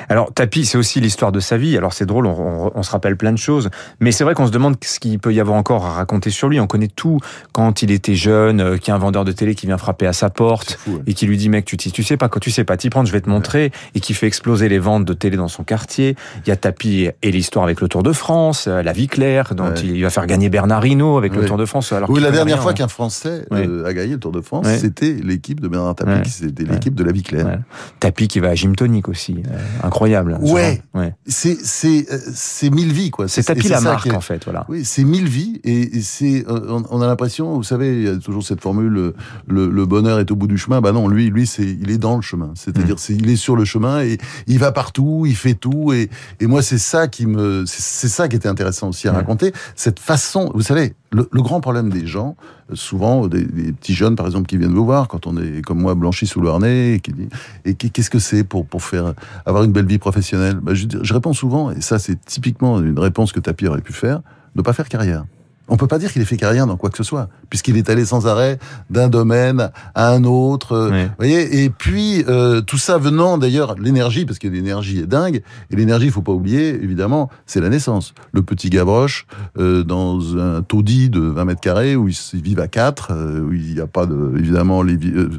Alors 0.09 0.33
Tapi, 0.33 0.65
c'est 0.65 0.77
aussi 0.77 0.99
l'histoire 0.99 1.31
de 1.31 1.39
sa 1.39 1.57
vie. 1.57 1.77
Alors 1.77 1.93
c'est 1.93 2.05
drôle, 2.05 2.25
on, 2.25 2.67
on- 2.67 2.71
on 2.75 2.83
se 2.83 2.91
rappelle 2.91 3.15
plein 3.17 3.31
de 3.31 3.37
choses, 3.37 3.69
mais 3.99 4.11
c'est 4.11 4.23
vrai 4.23 4.33
qu'on 4.33 4.47
se 4.47 4.51
demande 4.51 4.75
ce 4.83 4.99
qu'il 4.99 5.19
peut 5.19 5.33
y 5.33 5.39
avoir 5.39 5.55
encore 5.57 5.85
à 5.85 5.93
raconter 5.93 6.29
sur 6.29 6.49
lui. 6.49 6.59
On 6.59 6.67
connaît 6.67 6.87
tout 6.87 7.19
quand 7.53 7.81
il 7.81 7.91
était 7.91 8.15
jeune, 8.15 8.59
euh, 8.61 8.77
qu'il 8.77 8.89
y 8.89 8.91
a 8.91 8.95
un 8.95 8.99
vendeur 8.99 9.23
de 9.25 9.31
télé 9.31 9.55
qui 9.55 9.65
vient 9.65 9.77
frapper 9.77 10.07
à 10.07 10.13
sa 10.13 10.29
porte. 10.29 10.71
C'est 10.71 10.77
fou. 10.77 10.91
ouais. 10.97 11.03
et 11.07 11.13
qui 11.13 11.25
lui 11.25 11.37
dit 11.37 11.49
mec 11.49 11.65
tu, 11.65 11.77
tu 11.77 12.03
sais 12.03 12.17
pas 12.17 12.27
quand 12.29 12.39
tu 12.39 12.51
sais 12.51 12.63
pas 12.63 12.77
t'y 12.77 12.89
prendre 12.89 13.07
je 13.07 13.13
vais 13.13 13.21
te 13.21 13.29
montrer 13.29 13.71
et 13.95 13.99
qui 13.99 14.13
fait 14.13 14.27
exploser 14.27 14.67
les 14.69 14.79
ventes 14.79 15.05
de 15.05 15.13
télé 15.13 15.37
dans 15.37 15.47
son 15.47 15.63
quartier 15.63 16.15
il 16.45 16.49
y 16.49 16.51
a 16.51 16.55
Tapi 16.55 17.09
et 17.21 17.31
l'histoire 17.31 17.63
avec 17.65 17.81
le 17.81 17.87
Tour 17.87 18.03
de 18.03 18.11
France 18.13 18.65
euh, 18.67 18.81
la 18.83 18.91
vie 18.93 19.07
claire 19.07 19.55
dont 19.55 19.69
Ouais. 19.71 19.79
il 19.83 20.00
va 20.03 20.09
faire 20.09 20.25
gagner 20.27 20.50
Bernard 20.50 20.86
Hinault 20.86 21.18
avec 21.18 21.36
le. 21.36 21.45
Tour 21.45 21.57
de 21.57 21.65
France 21.65 21.92
alors 21.92 22.09
Oui, 22.09 22.19
la 22.21 22.31
dernière 22.31 22.56
rien, 22.56 22.62
fois 22.62 22.71
hein. 22.71 22.75
qu'un 22.75 22.88
Français 22.88 23.45
euh, 23.51 23.86
a 23.86 23.94
gagné 23.94 24.13
le 24.13 24.19
Tour 24.19 24.31
de 24.31 24.42
France, 24.42 24.68
c'était 24.80 25.13
l'équipe 25.24 25.59
de 25.59 25.68
Bernard 25.68 25.95
Tapie, 25.95 26.30
c'était 26.30 26.63
l'équipe 26.63 26.95
de 26.95 27.03
la 27.03 27.12
vie 27.12 27.24
claire. 27.24 27.45
Ouais. 27.45 27.59
Tapi 28.00 28.27
qui 28.27 28.39
va 28.39 28.50
à 28.50 28.56
Gym 28.56 28.75
Tonic 28.75 29.09
aussi 29.09 29.44
euh, 29.51 29.57
incroyable 29.83 30.38
Ouais. 30.42 30.81
souvent. 30.94 31.03
ouais. 31.03 31.15
C'est 31.27 31.57
c'est 31.62 32.06
euh, 32.12 32.18
c'est 32.33 32.69
mille 32.69 32.92
vies 32.94 33.09
quoi. 33.12 33.27
c'est 33.27 33.42
et 33.42 33.44
Tapi 33.44 33.63
c'est 33.63 33.69
la 33.69 33.81
marque 33.81 34.07
est- 34.07 34.15
en 34.15 34.21
fait 34.21 34.44
voilà 34.45 34.65
Oui, 34.69 34.86
c'est 34.86 35.03
mille 35.03 35.27
vies 35.27 35.59
et, 35.63 35.98
et 35.98 36.01
c'est 36.01 36.45
on, 36.48 36.83
on 36.89 37.01
a 37.01 37.07
l'impression, 37.07 37.56
vous 37.56 37.63
savez, 37.63 37.94
il 37.98 38.03
y 38.03 38.07
a 38.09 38.15
toujours 38.18 38.44
cette 38.44 38.62
formule 38.62 39.13
le, 39.48 39.68
le 39.69 39.86
bonheur 39.86 40.19
est 40.19 40.30
au 40.31 40.36
bout 40.36 40.48
du 40.48 40.57
chemin. 40.57 40.81
Bah 40.81 40.92
non, 40.92 41.07
lui, 41.07 41.30
lui, 41.30 41.45
c'est 41.48 41.63
il 41.63 41.89
est 41.92 41.98
dans 41.98 42.15
le 42.15 42.21
chemin. 42.21 42.51
C'est-à-dire, 42.56 43.00
c'est 43.00 43.13
il 43.13 43.30
est 43.30 43.36
sur 43.36 43.56
le 43.56 43.65
chemin 43.65 44.01
et 44.01 44.18
il 44.48 44.59
va 44.59 44.71
partout, 44.71 45.25
il 45.27 45.36
fait 45.36 45.53
tout 45.53 45.92
et 45.94 46.09
et 46.39 46.48
moi 46.48 46.62
c'est 46.62 46.77
ça 46.77 47.07
qui 47.07 47.25
me 47.25 47.63
c'est 47.68 48.07
ça 48.07 48.27
qui 48.27 48.36
était 48.36 48.48
intéressant 48.50 48.89
aussi 48.89 49.07
à 49.07 49.13
raconter 49.13 49.51
cette 49.75 49.90
façon. 49.99 50.51
Vous 50.53 50.61
savez, 50.61 50.93
le, 51.11 51.25
grand 51.33 51.61
problème 51.61 51.89
des 51.89 52.05
gens, 52.05 52.35
euh, 52.69 52.75
souvent 52.75 53.27
des, 53.27 53.43
des 53.43 53.73
petits 53.73 53.93
jeunes 53.93 54.15
par 54.15 54.25
exemple 54.25 54.47
qui 54.47 54.57
viennent 54.57 54.73
vous 54.73 54.85
voir 54.85 55.07
quand 55.07 55.27
on 55.27 55.38
est 55.38 55.61
comme 55.61 55.79
moi 55.79 55.95
blanchi 55.95 56.27
sous 56.27 56.41
le 56.41 56.49
harnais 56.49 56.93
et 56.93 56.99
qui 56.99 57.11
dit 57.11 57.29
et 57.65 57.75
qu'est-ce 57.75 58.09
que 58.09 58.19
c'est 58.19 58.43
pour 58.43 58.65
pour 58.65 58.83
faire 58.83 59.13
avoir 59.45 59.63
une 59.63 59.71
belle 59.71 59.88
vie 59.88 59.99
professionnelle? 59.99 60.59
Bah, 60.61 60.73
je, 60.73 60.88
je 61.01 61.13
réponds 61.13 61.33
souvent 61.33 61.71
et 61.71 61.81
ça 61.81 61.99
c'est 61.99 62.19
typiquement 62.25 62.79
une 62.79 62.99
réponse 62.99 63.31
que 63.31 63.39
Tapi 63.39 63.67
aurait 63.67 63.81
pu 63.81 63.93
faire 63.93 64.21
ne 64.55 64.61
pas 64.61 64.73
faire 64.73 64.89
carrière. 64.89 65.25
On 65.73 65.77
peut 65.77 65.88
pas 65.88 65.97
dire 66.00 66.12
qu'il 66.12 66.21
ait 66.21 66.25
fait 66.25 66.38
carrière 66.38 66.68
dans 66.68 66.75
quoi 66.77 66.89
que 66.89 66.97
ce 66.97 67.03
soit, 67.03 67.29
puisqu'il 67.50 67.77
est 67.77 67.89
allé 67.89 68.06
sans 68.06 68.27
arrêt 68.27 68.59
d'un 68.89 69.07
domaine 69.07 69.71
à 69.95 70.09
un 70.12 70.23
autre. 70.25 70.73
euh, 70.73 70.91
Ouais. 70.91 71.06
vous 71.06 71.12
voyez, 71.18 71.63
et 71.63 71.69
puis 71.69 72.23
euh, 72.27 72.59
tout 72.62 72.77
ça 72.77 72.97
venant 72.97 73.38
d'ailleurs 73.38 73.75
l'énergie, 73.79 74.25
parce 74.25 74.38
que 74.38 74.47
l'énergie 74.50 75.00
est 75.00 75.07
dingue. 75.07 75.41
Et 75.71 75.75
l'énergie, 75.77 76.07
il 76.07 76.12
faut 76.12 76.21
pas 76.21 76.33
oublier, 76.33 76.75
évidemment, 76.75 77.29
c'est 77.45 77.62
la 77.62 77.69
naissance. 77.69 78.13
Le 78.33 78.41
petit 78.44 78.69
Gavroche 78.69 79.25
euh, 79.57 79.83
dans 79.83 80.38
un 80.38 80.62
taudis 80.62 81.09
de 81.09 81.21
20 81.21 81.45
mètres 81.45 81.62
carrés 81.62 81.95
où 81.95 82.09
ils, 82.09 82.17
vivent 82.41 82.59
à 82.59 82.67
quatre, 82.67 83.12
euh, 83.12 83.41
où 83.41 83.53
il 83.53 83.74
n'y 83.74 83.79
a 83.79 83.88
pas 83.88 84.06
de, 84.06 84.33
évidemment, 84.38 84.83
les, 84.83 84.95
euh, 84.95 85.29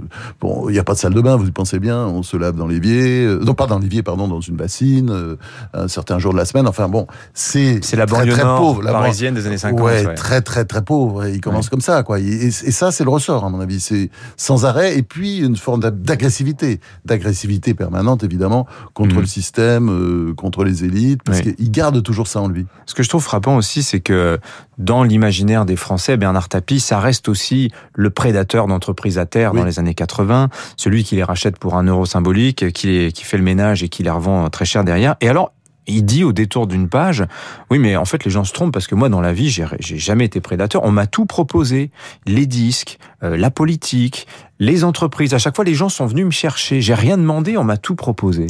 bon, 0.40 0.68
il 0.68 0.72
n'y 0.72 0.78
a 0.78 0.84
pas 0.84 0.94
de 0.94 0.98
salle 0.98 1.12
de 1.14 1.20
bain. 1.20 1.36
Vous 1.36 1.46
y 1.46 1.50
pensez 1.52 1.78
bien, 1.78 2.06
on 2.06 2.22
se 2.22 2.38
lave 2.38 2.56
dans 2.56 2.66
l'évier, 2.66 3.26
euh, 3.26 3.38
non 3.44 3.52
pas 3.54 3.66
dans 3.66 3.78
l'évier, 3.78 4.02
pardon, 4.02 4.28
dans 4.28 4.40
une 4.40 4.56
bassine, 4.56 5.10
euh, 5.10 5.36
un 5.74 5.88
certain 5.88 6.18
jour 6.18 6.32
de 6.32 6.38
la 6.38 6.46
semaine. 6.46 6.66
Enfin 6.66 6.88
bon, 6.88 7.06
c'est 7.34 7.84
c'est 7.84 7.96
la 7.96 8.06
banlieue 8.06 8.32
très 8.32 8.42
pauvre. 8.42 8.82
La 8.82 8.92
parisienne 8.92 9.34
des 9.34 9.46
années 9.46 9.58
50 9.58 9.80
ouais, 9.80 10.06
ouais. 10.06 10.14
Très 10.22 10.40
très 10.40 10.64
très 10.64 10.82
pauvre. 10.84 11.24
Et 11.24 11.32
il 11.34 11.40
commence 11.40 11.64
Ouais. 11.66 11.70
comme 11.70 11.80
ça, 11.80 12.04
quoi. 12.04 12.20
Et, 12.20 12.22
et- 12.24 12.46
et 12.46 12.70
ça, 12.70 12.92
c'est 12.92 13.02
le 13.02 13.10
ressort, 13.10 13.44
à 13.44 13.50
mon 13.50 13.60
avis. 13.60 13.80
C'est 13.80 14.08
sans 14.36 14.64
arrêt. 14.64 14.96
Et 14.96 15.02
puis 15.02 15.38
une 15.38 15.56
forme 15.56 15.80
d'a- 15.80 15.90
d'agressivité, 15.90 16.78
d'agressivité 17.04 17.74
permanente, 17.74 18.22
évidemment, 18.22 18.66
contre 18.94 19.16
Mhm. 19.16 19.20
le 19.22 19.26
système, 19.26 19.88
euh, 19.90 20.32
contre 20.34 20.62
les 20.62 20.84
élites, 20.84 21.22
parce 21.24 21.40
qu'il 21.40 21.70
garde 21.72 22.00
toujours 22.04 22.28
ça 22.28 22.40
en 22.40 22.46
lui. 22.48 22.66
Ce 22.86 22.94
que 22.94 23.02
je 23.02 23.08
trouve 23.08 23.22
frappant 23.24 23.56
aussi, 23.56 23.82
c'est 23.82 23.98
que 24.00 24.38
dans 24.78 25.02
l'imaginaire 25.02 25.64
des 25.64 25.76
Français, 25.76 26.16
Bernard 26.16 26.48
Tapie, 26.48 26.78
ça 26.80 27.00
reste 27.00 27.28
aussi 27.28 27.70
le 27.94 28.10
prédateur 28.10 28.68
d'entreprises 28.68 29.18
à 29.18 29.26
terre 29.26 29.52
Oui. 29.52 29.58
dans 29.60 29.64
les 29.66 29.78
années 29.80 29.94
80, 29.94 30.48
celui 30.76 31.02
qui 31.02 31.16
les 31.16 31.24
rachète 31.24 31.58
pour 31.58 31.74
un 31.74 31.82
euro 31.82 32.06
symbolique, 32.06 32.72
qui, 32.72 32.86
les, 32.86 33.12
qui 33.12 33.24
fait 33.24 33.38
le 33.38 33.42
ménage 33.42 33.82
et 33.82 33.88
qui 33.88 34.02
les 34.04 34.10
revend 34.10 34.48
très 34.50 34.64
cher 34.64 34.84
derrière. 34.84 35.16
Et 35.20 35.28
alors, 35.28 35.52
il 35.86 36.04
dit 36.04 36.24
au 36.24 36.32
détour 36.32 36.66
d'une 36.66 36.88
page, 36.88 37.24
oui, 37.70 37.78
mais 37.78 37.96
en 37.96 38.04
fait, 38.04 38.24
les 38.24 38.30
gens 38.30 38.44
se 38.44 38.52
trompent 38.52 38.72
parce 38.72 38.86
que 38.86 38.94
moi, 38.94 39.08
dans 39.08 39.20
la 39.20 39.32
vie, 39.32 39.50
j'ai 39.50 39.66
j'ai 39.80 39.98
jamais 39.98 40.24
été 40.26 40.40
prédateur. 40.40 40.84
On 40.84 40.90
m'a 40.92 41.06
tout 41.06 41.26
proposé, 41.26 41.90
les 42.26 42.46
disques, 42.46 42.98
euh, 43.22 43.36
la 43.36 43.50
politique, 43.50 44.26
les 44.58 44.84
entreprises. 44.84 45.34
À 45.34 45.38
chaque 45.38 45.56
fois, 45.56 45.64
les 45.64 45.74
gens 45.74 45.88
sont 45.88 46.06
venus 46.06 46.26
me 46.26 46.30
chercher. 46.30 46.80
J'ai 46.80 46.94
rien 46.94 47.18
demandé, 47.18 47.56
on 47.56 47.64
m'a 47.64 47.76
tout 47.78 47.94
proposé. 47.96 48.46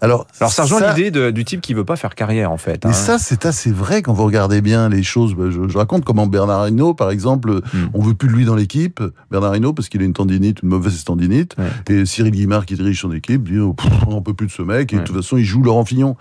Alors, 0.00 0.26
Alors, 0.40 0.50
ça 0.50 0.64
rejoint 0.64 0.92
l'idée 0.94 1.30
du 1.30 1.44
type 1.44 1.60
qui 1.60 1.74
veut 1.74 1.84
pas 1.84 1.94
faire 1.94 2.16
carrière, 2.16 2.50
en 2.50 2.56
fait. 2.56 2.84
Et 2.84 2.88
hein. 2.88 2.92
ça, 2.92 3.20
c'est 3.20 3.46
assez 3.46 3.70
vrai 3.70 4.02
quand 4.02 4.12
vous 4.12 4.24
regardez 4.24 4.60
bien 4.60 4.88
les 4.88 5.04
choses. 5.04 5.36
Je, 5.38 5.68
je 5.68 5.78
raconte 5.78 6.04
comment 6.04 6.26
Bernard 6.26 6.66
Hinault, 6.68 6.94
par 6.94 7.12
exemple, 7.12 7.60
Hmm. 7.72 7.86
on 7.94 8.02
veut 8.02 8.14
plus 8.14 8.26
de 8.28 8.32
lui 8.32 8.44
dans 8.44 8.56
l'équipe. 8.56 9.00
Bernard 9.30 9.54
Hinault, 9.54 9.74
parce 9.74 9.88
qu'il 9.88 10.02
a 10.02 10.04
une 10.04 10.12
tendinite, 10.12 10.62
une 10.64 10.70
mauvaise 10.70 11.04
tendinite. 11.04 11.54
Ouais. 11.56 11.94
Et 11.94 12.04
Cyril 12.04 12.32
Guimard, 12.32 12.66
qui 12.66 12.74
dirige 12.74 13.00
son 13.00 13.12
équipe, 13.12 13.48
dit 13.48 13.60
oh, 13.60 13.74
pff, 13.74 13.88
on 14.08 14.22
peut 14.22 14.34
plus 14.34 14.48
de 14.48 14.52
ce 14.52 14.62
mec. 14.62 14.92
Et 14.92 14.96
Ouais. 14.96 15.02
de 15.02 15.06
toute 15.06 15.14
façon, 15.14 15.36
il 15.36 15.44
joue 15.44 15.62
Laurent 15.62 15.84
Fillon. 15.84 16.16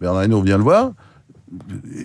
Bernard 0.00 0.24
Hinault 0.24 0.42
vient 0.42 0.58
le 0.58 0.64
voir. 0.64 0.92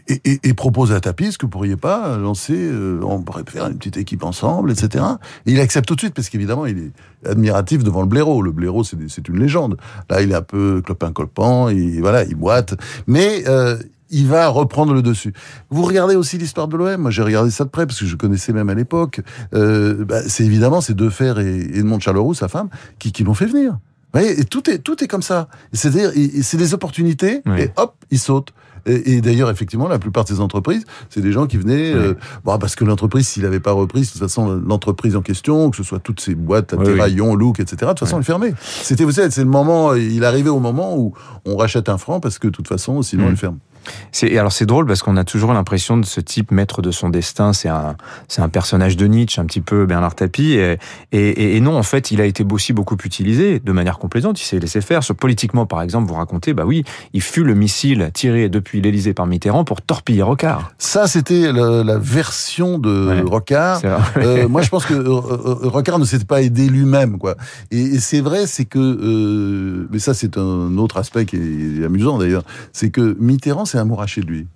Et, 0.07 0.53
propose 0.55 0.91
à 0.91 0.99
Tapi, 0.99 1.25
est-ce 1.25 1.37
que 1.37 1.45
vous 1.45 1.51
pourriez 1.51 1.75
pas 1.75 2.17
lancer, 2.17 2.55
euh, 2.57 2.99
on 3.03 3.21
pourrait 3.21 3.43
faire 3.47 3.67
une 3.67 3.77
petite 3.77 3.97
équipe 3.97 4.23
ensemble, 4.23 4.71
etc. 4.71 5.05
Et 5.45 5.51
il 5.51 5.59
accepte 5.59 5.87
tout 5.87 5.93
de 5.93 5.99
suite 5.99 6.15
parce 6.15 6.29
qu'évidemment 6.29 6.65
il 6.65 6.79
est 6.79 7.29
admiratif 7.29 7.83
devant 7.83 8.01
le 8.01 8.07
blaireau. 8.07 8.41
Le 8.41 8.51
blaireau 8.51 8.83
c'est 8.83 9.27
une 9.27 9.39
légende. 9.39 9.77
Là 10.09 10.23
il 10.23 10.31
est 10.31 10.35
un 10.35 10.41
peu 10.41 10.81
clopin-colpant, 10.83 11.69
et 11.69 11.99
voilà, 12.01 12.23
il 12.23 12.33
boite. 12.33 12.73
Mais 13.05 13.43
euh, 13.47 13.77
il 14.09 14.27
va 14.27 14.47
reprendre 14.47 14.93
le 14.93 15.01
dessus. 15.01 15.33
Vous 15.69 15.83
regardez 15.83 16.15
aussi 16.15 16.37
l'histoire 16.37 16.67
de 16.67 16.77
l'OM. 16.77 17.01
Moi, 17.01 17.11
j'ai 17.11 17.21
regardé 17.21 17.51
ça 17.51 17.65
de 17.65 17.69
près 17.69 17.85
parce 17.85 17.99
que 17.99 18.05
je 18.05 18.15
connaissais 18.15 18.53
même 18.53 18.69
à 18.69 18.73
l'époque. 18.73 19.21
Euh, 19.53 20.05
bah, 20.05 20.21
c'est 20.27 20.45
évidemment 20.45 20.81
ces 20.81 20.93
deux 20.93 21.09
fers 21.09 21.39
et 21.39 21.57
Edmond 21.57 21.97
de 21.97 22.01
Charleroux, 22.01 22.33
sa 22.33 22.47
femme, 22.47 22.69
qui, 22.99 23.11
qui 23.11 23.23
l'ont 23.23 23.33
fait 23.33 23.47
venir. 23.47 23.77
Vous 24.15 24.21
voyez, 24.21 24.39
et 24.39 24.45
tout 24.45 24.69
est 24.69 24.79
tout 24.79 25.03
est 25.03 25.07
comme 25.07 25.21
ça. 25.21 25.47
C'est-à-dire, 25.73 26.11
c'est 26.41 26.57
des 26.57 26.73
opportunités 26.73 27.41
Oui. 27.45 27.61
et 27.63 27.71
hop, 27.75 27.95
ils 28.11 28.19
sautent. 28.19 28.53
Et, 28.87 29.13
et 29.15 29.21
d'ailleurs, 29.21 29.49
effectivement, 29.49 29.87
la 29.87 29.97
plupart 29.97 30.25
de 30.25 30.29
ces 30.29 30.39
entreprises, 30.39 30.83
c'est 31.09 31.19
des 31.21 31.31
gens 31.31 31.47
qui 31.47 31.57
venaient, 31.57 31.93
Oui. 31.95 31.99
euh, 31.99 32.13
bon, 32.43 32.57
parce 32.59 32.75
que 32.75 32.85
l'entreprise, 32.85 33.27
s'il 33.27 33.41
n'avait 33.41 33.59
pas 33.59 33.71
repris, 33.71 34.01
de 34.01 34.05
toute 34.05 34.19
façon, 34.19 34.61
l'entreprise 34.63 35.15
en 35.15 35.21
question, 35.23 35.71
que 35.71 35.77
ce 35.77 35.81
soit 35.83 35.97
toutes 35.99 36.19
ces 36.19 36.35
boîtes, 36.35 36.75
Oui. 36.77 36.85
Terraillon, 36.85 37.33
Look, 37.33 37.59
etc., 37.59 37.77
de 37.81 37.87
toute 37.87 37.99
façon, 37.99 38.17
elle 38.19 38.23
fermait. 38.23 38.53
C'était, 38.83 39.03
vous 39.03 39.11
savez, 39.11 39.31
c'est 39.31 39.41
le 39.43 39.49
moment, 39.49 39.95
il 39.95 40.23
arrivait 40.23 40.49
au 40.51 40.59
moment 40.59 40.95
où 40.97 41.13
on 41.45 41.57
rachète 41.57 41.89
un 41.89 41.97
franc 41.97 42.19
parce 42.19 42.37
que 42.37 42.45
de 42.47 42.51
toute 42.51 42.67
façon, 42.67 43.01
sinon, 43.01 43.27
elle 43.29 43.37
ferme. 43.37 43.57
C'est 44.11 44.37
alors 44.37 44.51
c'est 44.51 44.65
drôle 44.65 44.85
parce 44.85 45.01
qu'on 45.03 45.17
a 45.17 45.23
toujours 45.23 45.53
l'impression 45.53 45.97
de 45.97 46.05
ce 46.05 46.19
type 46.19 46.51
maître 46.51 46.81
de 46.81 46.91
son 46.91 47.09
destin. 47.09 47.53
C'est 47.53 47.69
un 47.69 47.95
c'est 48.27 48.41
un 48.41 48.49
personnage 48.49 48.97
de 48.97 49.05
Nietzsche, 49.05 49.39
un 49.41 49.45
petit 49.45 49.61
peu 49.61 49.85
Bernard 49.85 50.15
Tapie. 50.15 50.53
Et, 50.53 50.77
et, 51.11 51.55
et 51.57 51.59
non, 51.61 51.77
en 51.77 51.83
fait, 51.83 52.11
il 52.11 52.21
a 52.21 52.25
été 52.25 52.45
aussi 52.51 52.73
beaucoup 52.73 52.97
utilisé 53.03 53.59
de 53.59 53.71
manière 53.71 53.99
complaisante. 53.99 54.41
Il 54.41 54.45
s'est 54.45 54.59
laissé 54.59 54.81
faire. 54.81 55.03
Sur 55.03 55.15
politiquement, 55.15 55.65
par 55.65 55.81
exemple, 55.81 56.07
vous 56.07 56.15
racontez, 56.15 56.53
bah 56.53 56.63
oui, 56.65 56.83
il 57.13 57.21
fut 57.21 57.43
le 57.43 57.53
missile 57.53 58.09
tiré 58.13 58.49
depuis 58.49 58.81
l'Élysée 58.81 59.13
par 59.13 59.27
Mitterrand 59.27 59.63
pour 59.63 59.81
torpiller 59.81 60.21
Rocard. 60.23 60.71
Ça, 60.77 61.07
c'était 61.07 61.51
la, 61.51 61.83
la 61.83 61.97
version 61.97 62.79
de 62.79 62.95
Ouais. 63.05 63.21
Rocard. 63.21 63.81
Euh, 64.17 64.47
moi, 64.47 64.61
je 64.61 64.69
pense 64.69 64.85
que 64.85 64.93
euh, 64.93 65.05
euh, 65.05 65.69
Rocard 65.69 65.99
ne 65.99 66.05
s'était 66.05 66.25
pas 66.25 66.41
aidé 66.41 66.67
lui-même, 66.67 67.17
quoi. 67.17 67.35
Et, 67.71 67.81
et 67.81 67.99
c'est 67.99 68.21
vrai, 68.21 68.47
c'est 68.47 68.65
que, 68.65 68.79
euh, 68.79 69.87
mais 69.91 69.99
ça, 69.99 70.13
c'est 70.13 70.37
un 70.37 70.77
autre 70.77 70.97
aspect 70.97 71.25
qui 71.25 71.35
est 71.35 71.85
amusant 71.85 72.17
d'ailleurs, 72.17 72.43
c'est 72.73 72.89
que 72.89 73.15
Mitterrand 73.19 73.65
s'est 73.75 73.81
amouraché 73.81 74.21
de 74.21 74.27
lui. 74.27 74.47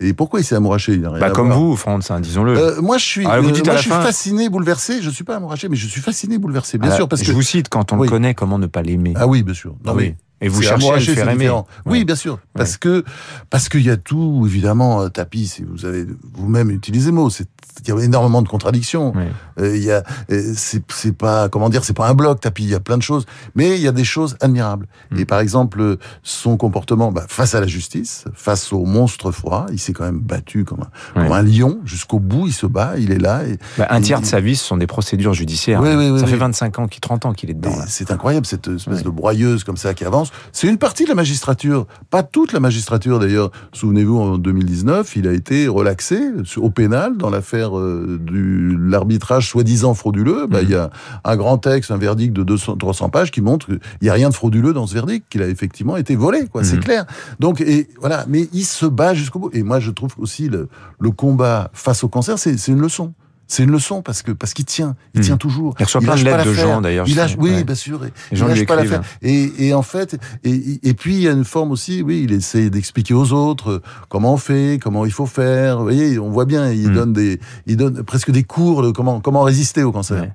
Et 0.00 0.12
pourquoi 0.14 0.40
il 0.40 0.44
s'est 0.44 0.56
amouraché? 0.56 0.94
Il 0.94 1.04
a 1.04 1.10
rien 1.10 1.20
Bah 1.20 1.26
à 1.26 1.30
comme 1.30 1.46
voir. 1.48 1.58
vous, 1.60 1.76
Franz, 1.76 2.10
hein, 2.12 2.18
disons-le. 2.20 2.56
Euh, 2.58 2.80
moi, 2.82 2.98
je 2.98 3.04
suis, 3.04 3.26
Ah, 3.26 3.40
vous 3.40 3.50
euh, 3.50 3.52
dites 3.52 3.64
moi, 3.66 3.76
je 3.76 3.82
suis 3.82 3.90
fin- 3.90 4.00
fasciné, 4.02 4.48
bouleversé. 4.48 5.00
Je 5.00 5.10
suis 5.10 5.22
pas 5.24 5.36
amouraché, 5.36 5.68
mais 5.68 5.76
je 5.76 5.86
suis 5.86 6.00
fasciné, 6.00 6.38
bouleversé, 6.38 6.78
bien 6.78 6.90
Ah, 6.90 6.96
sûr, 6.96 7.08
parce 7.08 7.22
je 7.22 7.28
que 7.28 7.32
vous 7.32 7.42
cite, 7.42 7.68
quand 7.68 7.92
on 7.92 7.98
Oui. 7.98 8.06
le 8.08 8.10
connaît, 8.10 8.34
comment 8.34 8.58
ne 8.58 8.66
pas 8.66 8.82
l'aimer? 8.82 9.12
Ah 9.16 9.28
oui, 9.28 9.42
bien 9.44 9.54
sûr. 9.54 9.72
Non, 9.84 9.92
Ah 9.92 9.94
oui. 9.94 10.02
mais 10.08 10.16
Et 10.42 10.48
vous 10.48 10.60
cherchez 10.60 10.74
à 10.74 10.76
le 10.78 10.82
amouraché, 10.84 11.14
faire 11.14 11.28
aimer. 11.30 11.38
différent. 11.38 11.66
Ouais. 11.86 11.92
Oui, 11.92 12.04
bien 12.04 12.16
sûr, 12.16 12.38
parce 12.54 12.76
que 12.76 13.04
parce 13.50 13.68
qu'il 13.68 13.82
y 13.82 13.90
a 13.90 13.96
tout, 13.96 14.42
évidemment, 14.46 15.02
euh, 15.02 15.08
tapis. 15.08 15.46
Si 15.46 15.62
vous 15.64 15.86
avez 15.86 16.04
vous-même 16.34 16.70
utilisé 16.70 17.06
le 17.10 17.16
mot, 17.16 17.30
c'est 17.30 17.46
il 17.84 17.88
y 17.88 17.92
a 17.92 17.98
énormément 18.04 18.42
de 18.42 18.48
contradictions. 18.48 19.14
Ouais. 19.16 19.28
Euh, 19.58 19.76
Il 19.76 19.82
y 19.82 19.90
a, 19.90 20.02
euh, 20.30 20.52
c'est 20.54 20.82
c'est 20.92 21.16
pas, 21.16 21.48
comment 21.48 21.70
dire, 21.70 21.84
c'est 21.84 21.94
pas 21.96 22.06
un 22.08 22.14
bloc 22.14 22.40
tapis. 22.40 22.64
Il 22.64 22.68
y 22.70 22.74
a 22.74 22.80
plein 22.80 22.98
de 22.98 23.02
choses, 23.02 23.24
mais 23.54 23.76
il 23.76 23.80
y 23.82 23.88
a 23.88 23.92
des 23.92 24.04
choses 24.04 24.36
admirables. 24.40 24.86
Mm. 25.10 25.18
Et 25.20 25.24
par 25.24 25.40
exemple, 25.40 25.96
son 26.22 26.56
comportement 26.58 27.12
bah, 27.12 27.24
face 27.28 27.54
à 27.54 27.60
la 27.60 27.66
justice, 27.66 28.24
face 28.34 28.72
au 28.72 28.84
monstre 28.84 29.30
froid, 29.30 29.66
il 29.72 29.78
s'est 29.78 29.92
quand 29.94 30.04
même 30.04 30.20
battu 30.20 30.64
comme 30.64 30.80
un, 30.80 31.20
Ouais. 31.20 31.26
comme 31.28 31.32
un 31.36 31.42
lion 31.42 31.78
jusqu'au 31.84 32.18
bout. 32.18 32.46
Il 32.46 32.52
se 32.52 32.66
bat, 32.66 32.94
il 32.98 33.10
est 33.12 33.18
là. 33.18 33.44
Et, 33.44 33.58
Bah, 33.78 33.86
un 33.90 34.00
tiers 34.00 34.20
de 34.20 34.26
sa 34.26 34.40
vie, 34.40 34.56
ce 34.56 34.64
sont 34.64 34.76
des 34.76 34.86
procédures 34.86 35.32
judiciaires. 35.34 35.80
Oui, 35.80 35.90
oui, 35.96 36.10
oui, 36.10 36.20
ça 36.20 36.26
fait 36.26 36.32
oui. 36.34 36.38
25 36.38 36.78
ans, 36.78 36.88
qu'il- 36.88 37.00
30 37.00 37.24
ans 37.26 37.32
qu'il 37.32 37.50
est 37.50 37.54
dedans. 37.54 37.72
C'est 37.88 38.10
incroyable 38.10 38.44
cette 38.46 38.68
espèce 38.68 38.98
Ouais. 38.98 39.02
de 39.02 39.10
broyeuse 39.10 39.64
comme 39.64 39.76
ça 39.78 39.94
qui 39.94 40.04
avance. 40.04 40.30
C'est 40.52 40.68
une 40.68 40.78
partie 40.78 41.04
de 41.04 41.08
la 41.08 41.14
magistrature, 41.14 41.86
pas 42.10 42.22
toute 42.22 42.52
la 42.52 42.60
magistrature 42.60 43.18
d'ailleurs. 43.18 43.50
Souvenez-vous, 43.72 44.18
en 44.18 44.38
2019, 44.38 45.16
il 45.16 45.28
a 45.28 45.32
été 45.32 45.68
relaxé 45.68 46.20
au 46.56 46.70
pénal 46.70 47.16
dans 47.16 47.30
l'affaire 47.30 47.78
euh, 47.78 48.18
du 48.20 48.76
l'arbitrage 48.78 49.48
soi-disant 49.48 49.94
frauduleux. 49.94 50.46
Bah. 50.48 50.62
Il 50.62 50.70
y 50.70 50.74
a 50.74 50.90
un 51.24 51.36
grand 51.36 51.58
texte, 51.58 51.90
un 51.90 51.96
verdict 51.96 52.32
de 52.34 52.42
200, 52.42 52.76
300 52.76 53.08
pages 53.10 53.30
qui 53.30 53.40
montre 53.40 53.66
qu'il 53.66 53.78
n'y 54.02 54.08
a 54.08 54.12
rien 54.12 54.28
de 54.28 54.34
frauduleux 54.34 54.72
dans 54.72 54.86
ce 54.86 54.94
verdict, 54.94 55.26
qu'il 55.30 55.42
a 55.42 55.48
effectivement 55.48 55.96
été 55.96 56.16
volé, 56.16 56.46
quoi. 56.50 56.64
C'est 56.64 56.76
Mhm. 56.76 56.84
clair. 56.84 57.06
Donc 57.40 57.60
et 57.60 57.88
voilà, 58.00 58.24
mais 58.28 58.48
il 58.52 58.64
se 58.64 58.86
bat 58.86 59.14
jusqu'au 59.14 59.38
bout. 59.38 59.50
Et 59.52 59.62
moi, 59.62 59.80
je 59.80 59.90
trouve 59.90 60.12
aussi 60.18 60.48
le, 60.48 60.68
le 61.00 61.10
combat 61.10 61.70
face 61.72 62.04
au 62.04 62.08
cancer, 62.08 62.38
c'est 62.38 62.56
c'est 62.58 62.72
une 62.72 62.80
leçon. 62.80 63.12
C'est 63.48 63.64
une 63.64 63.70
leçon 63.70 64.00
parce 64.00 64.22
que 64.22 64.32
parce 64.32 64.54
qu'il 64.54 64.64
tient, 64.64 64.96
il 65.14 65.20
Mhm. 65.20 65.26
tient 65.26 65.36
toujours. 65.36 65.74
Il 65.78 65.84
reçoit 65.84 66.00
plein 66.00 66.16
de 66.16 66.22
lettres 66.24 66.46
de 66.46 66.54
gens, 66.54 66.80
d'ailleurs, 66.80 67.06
Il 67.06 67.16
lâche, 67.16 67.36
oui, 67.38 67.50
ouais. 67.50 67.64
bien 67.64 67.74
sûr. 67.74 68.00
il 68.30 68.38
lâche 68.38 68.64
pas 68.64 68.76
l'affaire. 68.76 69.02
Et, 69.20 69.66
et 69.68 69.74
en 69.74 69.82
fait, 69.82 70.18
et, 70.44 70.80
et 70.82 70.94
puis 70.94 71.14
il 71.16 71.20
y 71.22 71.28
a 71.28 71.32
une 71.32 71.44
forme 71.44 71.70
aussi, 71.70 72.00
oui, 72.02 72.22
il 72.24 72.32
essaie 72.32 72.70
d'expliquer 72.70 73.12
aux 73.14 73.32
autres 73.32 73.70
euh, 73.70 73.82
comment 74.08 74.32
on 74.34 74.38
fait, 74.38 74.78
comment 74.82 75.04
il 75.04 75.12
faut 75.12 75.26
faire. 75.26 75.76
Vous 75.78 75.82
voyez, 75.84 76.18
on 76.18 76.30
voit 76.30 76.46
bien, 76.46 76.70
il 76.72 76.90
Mm. 76.90 76.94
donne 76.94 77.12
des, 77.12 77.40
il 77.66 77.76
donne 77.76 78.02
presque 78.04 78.30
des 78.30 78.42
cours 78.44 78.82
de 78.82 78.90
comment 78.90 79.20
comment 79.20 79.42
résister 79.42 79.82
au 79.82 79.92
cancer. 79.92 80.22
Ouais. 80.22 80.32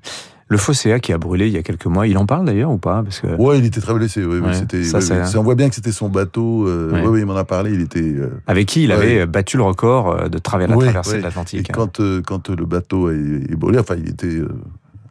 Le 0.50 0.56
Fosséa 0.56 0.98
qui 0.98 1.12
a 1.12 1.18
brûlé 1.18 1.46
il 1.48 1.52
y 1.52 1.58
a 1.58 1.62
quelques 1.62 1.84
mois, 1.86 2.06
il 2.06 2.16
en 2.16 2.24
parle 2.24 2.46
d'ailleurs 2.46 2.70
ou 2.70 2.78
pas? 2.78 3.02
Parce 3.02 3.20
que 3.20 3.26
Ouais, 3.36 3.58
il 3.58 3.66
était 3.66 3.80
très 3.82 3.92
blessé. 3.92 4.24
Ouais, 4.24 4.40
c'était. 4.54 4.82
ça, 4.82 5.00
On 5.38 5.42
voit 5.42 5.54
bien 5.54 5.68
que 5.68 5.74
c'était 5.74 5.92
son 5.92 6.08
bateau. 6.08 6.66
euh. 6.66 7.04
Oui, 7.06 7.20
il 7.20 7.26
m'en 7.26 7.36
a 7.36 7.44
parlé. 7.44 7.72
Il 7.74 7.82
était. 7.82 8.00
euh, 8.00 8.40
avec 8.46 8.66
qui 8.66 8.84
il 8.84 8.92
avait 8.92 9.26
battu 9.26 9.56
le 9.58 9.62
record 9.64 10.10
euh, 10.10 10.28
de 10.28 10.38
travers 10.38 10.68
la 10.68 10.76
traversée 10.76 11.14
de 11.14 11.18
Et 11.18 11.22
l'Atlantique. 11.22 11.70
hein. 11.70 11.72
quand 11.74 12.00
euh, 12.00 12.22
quand 12.26 12.48
le 12.48 12.64
bateau 12.64 13.10
est, 13.10 13.14
est 13.50 13.56
brûlé, 13.56 13.78
enfin, 13.78 13.96
il 13.98 14.08
était 14.08 14.40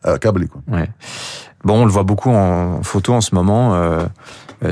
accablé 0.03 0.47
quoi. 0.47 0.61
Bon, 1.63 1.81
on 1.81 1.85
le 1.85 1.91
voit 1.91 2.03
beaucoup 2.03 2.29
en 2.29 2.81
photo 2.83 3.13
en 3.13 3.21
ce 3.21 3.35
moment, 3.35 3.75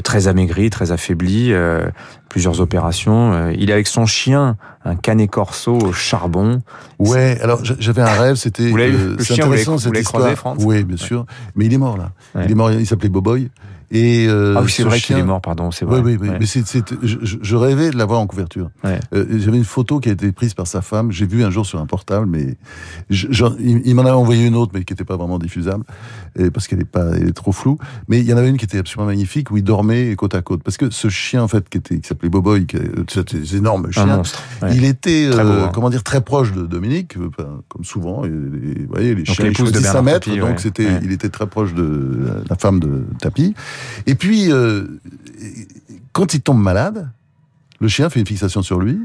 très 0.04 0.28
amaigri, 0.28 0.70
très 0.70 0.92
affaibli, 0.92 1.54
euh, 1.54 1.86
plusieurs 2.30 2.60
opérations. 2.62 3.34
Euh, 3.34 3.54
il 3.58 3.70
est 3.70 3.74
avec 3.74 3.88
son 3.88 4.06
chien, 4.06 4.58
un 4.84 4.96
canet 4.96 5.30
corso 5.30 5.74
au 5.78 5.94
charbon. 5.94 6.62
Ouais, 7.00 7.40
alors 7.42 7.64
j'a- 7.64 7.76
j'avais 7.80 8.02
un 8.02 8.06
rêve, 8.14 8.36
c'était. 8.36 8.70
Vous 8.70 8.78
l'avez- 8.78 8.94
euh, 8.94 9.16
le 9.18 9.24
c'est 9.24 9.36
chien, 9.36 9.46
vous 9.46 9.52
l'avez- 9.52 9.62
intéressant 9.62 9.72
vous 9.74 9.80
cette 9.80 9.94
l'avez 9.94 10.02
histoire. 10.04 10.36
croisé, 10.36 10.66
Oui, 10.66 10.84
bien 10.84 10.98
sûr. 10.98 11.26
Mais 11.56 11.66
il 11.66 11.74
est 11.74 11.78
mort 11.78 11.98
là. 11.98 12.12
Ouais. 12.36 12.46
Il 12.46 12.52
est 12.52 12.56
mort. 12.56 12.72
Il 12.72 12.86
s'appelait 12.88 13.10
Boboy. 13.10 13.50
Et 13.92 14.26
euh, 14.28 14.56
ah 14.58 14.62
oui, 14.64 14.72
c'est 14.72 14.84
ce 14.84 14.88
vrai 14.88 15.00
qu'il 15.00 15.18
est 15.18 15.24
mort, 15.24 15.42
pardon, 15.42 15.72
c'est 15.72 15.86
Oui, 15.86 15.92
vrai. 16.02 16.02
oui, 16.02 16.18
oui. 16.20 16.30
Ouais. 16.30 16.38
Mais 16.40 16.46
c'est, 16.46 16.66
c'est- 16.66 16.84
je, 17.04 17.18
je- 17.22 17.38
je 17.42 17.56
rêvais 17.56 17.92
de 17.92 17.98
l'avoir 17.98 18.20
en 18.20 18.28
couverture. 18.28 18.70
Ouais. 18.84 19.00
Euh, 19.14 19.26
j'avais 19.40 19.58
une 19.58 19.64
photo 19.64 20.00
qui 20.00 20.10
a 20.10 20.12
été 20.14 20.32
prise 20.32 20.54
par 20.54 20.68
sa 20.68 20.82
femme. 20.82 21.12
J'ai 21.12 21.26
vu 21.26 21.44
un 21.44 21.50
jour 21.52 21.66
sur 21.66 21.80
un 21.80 21.86
portable, 21.86 22.26
mais 22.26 22.56
je- 23.10 23.28
il, 23.60 23.96
m'en 23.96 24.06
a 24.06 24.14
envoyé 24.14 24.46
une 24.46 24.56
autre, 24.56 24.72
mais 24.74 24.84
qui 24.84 24.94
n'était 24.94 25.04
pas 25.06 25.18
vraiment 25.18 25.38
diffusable, 25.40 25.84
et 26.38 26.50
parce 26.52 26.68
qu'elle 26.68 26.82
est 26.82 26.86
pas, 26.86 27.06
elle 27.16 27.28
est 27.30 27.34
trop 27.34 27.52
floue. 27.52 27.78
Mais 28.08 28.20
il 28.20 28.26
y 28.26 28.34
en 28.34 28.38
avait 28.38 28.50
une 28.50 28.58
qui 28.58 28.66
était 28.66 28.80
absolument 28.80 29.08
magnifique 29.08 29.52
où 29.52 29.58
il 29.58 29.64
dormait 29.64 30.16
côte 30.16 30.36
à 30.36 30.42
côte. 30.42 30.64
Parce 30.64 30.78
que 30.78 30.90
ce 30.90 31.08
chien, 31.10 31.44
en 31.44 31.48
fait, 31.48 31.68
qui 31.70 31.78
était, 31.78 32.00
qui 32.00 32.08
s'appelait 32.08 32.30
Boboy, 32.30 32.66
qui, 32.66 32.78
c'était 33.10 33.38
des 33.38 33.56
énormes 33.56 33.86
Un 33.88 33.92
chiens. 33.92 34.06
monstre. 34.06 34.42
ouais. 34.62 34.76
Il 34.76 34.84
était, 34.86 35.30
beau, 35.30 35.38
euh, 35.38 35.66
hein. 35.66 35.72
comment 35.74 35.90
dire, 35.90 36.04
très 36.04 36.22
proche 36.22 36.54
de 36.54 36.66
Dominique, 36.66 37.16
euh, 37.18 37.30
comme 37.70 37.84
souvent. 37.84 38.24
Et, 38.26 38.28
et, 38.30 38.32
vous 38.32 38.88
voyez, 38.92 39.16
les 39.16 39.24
Donc, 39.24 39.36
chiens 39.36 39.46
ils 39.46 39.52
de 39.52 39.58
choisissent 39.58 39.82
Bernard 39.82 39.98
un 39.98 40.02
maître, 40.02 40.28
Tapie, 40.30 40.40
donc 40.40 40.60
c'était, 40.60 40.88
il 41.04 41.12
était 41.12 41.30
très 41.30 41.48
proche 41.48 41.74
de 41.74 42.42
la 42.50 42.56
femme 42.56 42.80
de 42.80 43.04
Tapi. 43.22 43.54
Et 44.06 44.16
puis, 44.16 44.52
euh, 44.52 44.86
quand 46.14 46.34
il 46.34 46.42
tombe 46.42 46.62
malade, 46.62 47.10
le 47.80 47.88
chien 47.88 48.10
fait 48.10 48.20
une 48.20 48.28
fixation 48.28 48.62
sur 48.62 48.80
lui. 48.80 49.00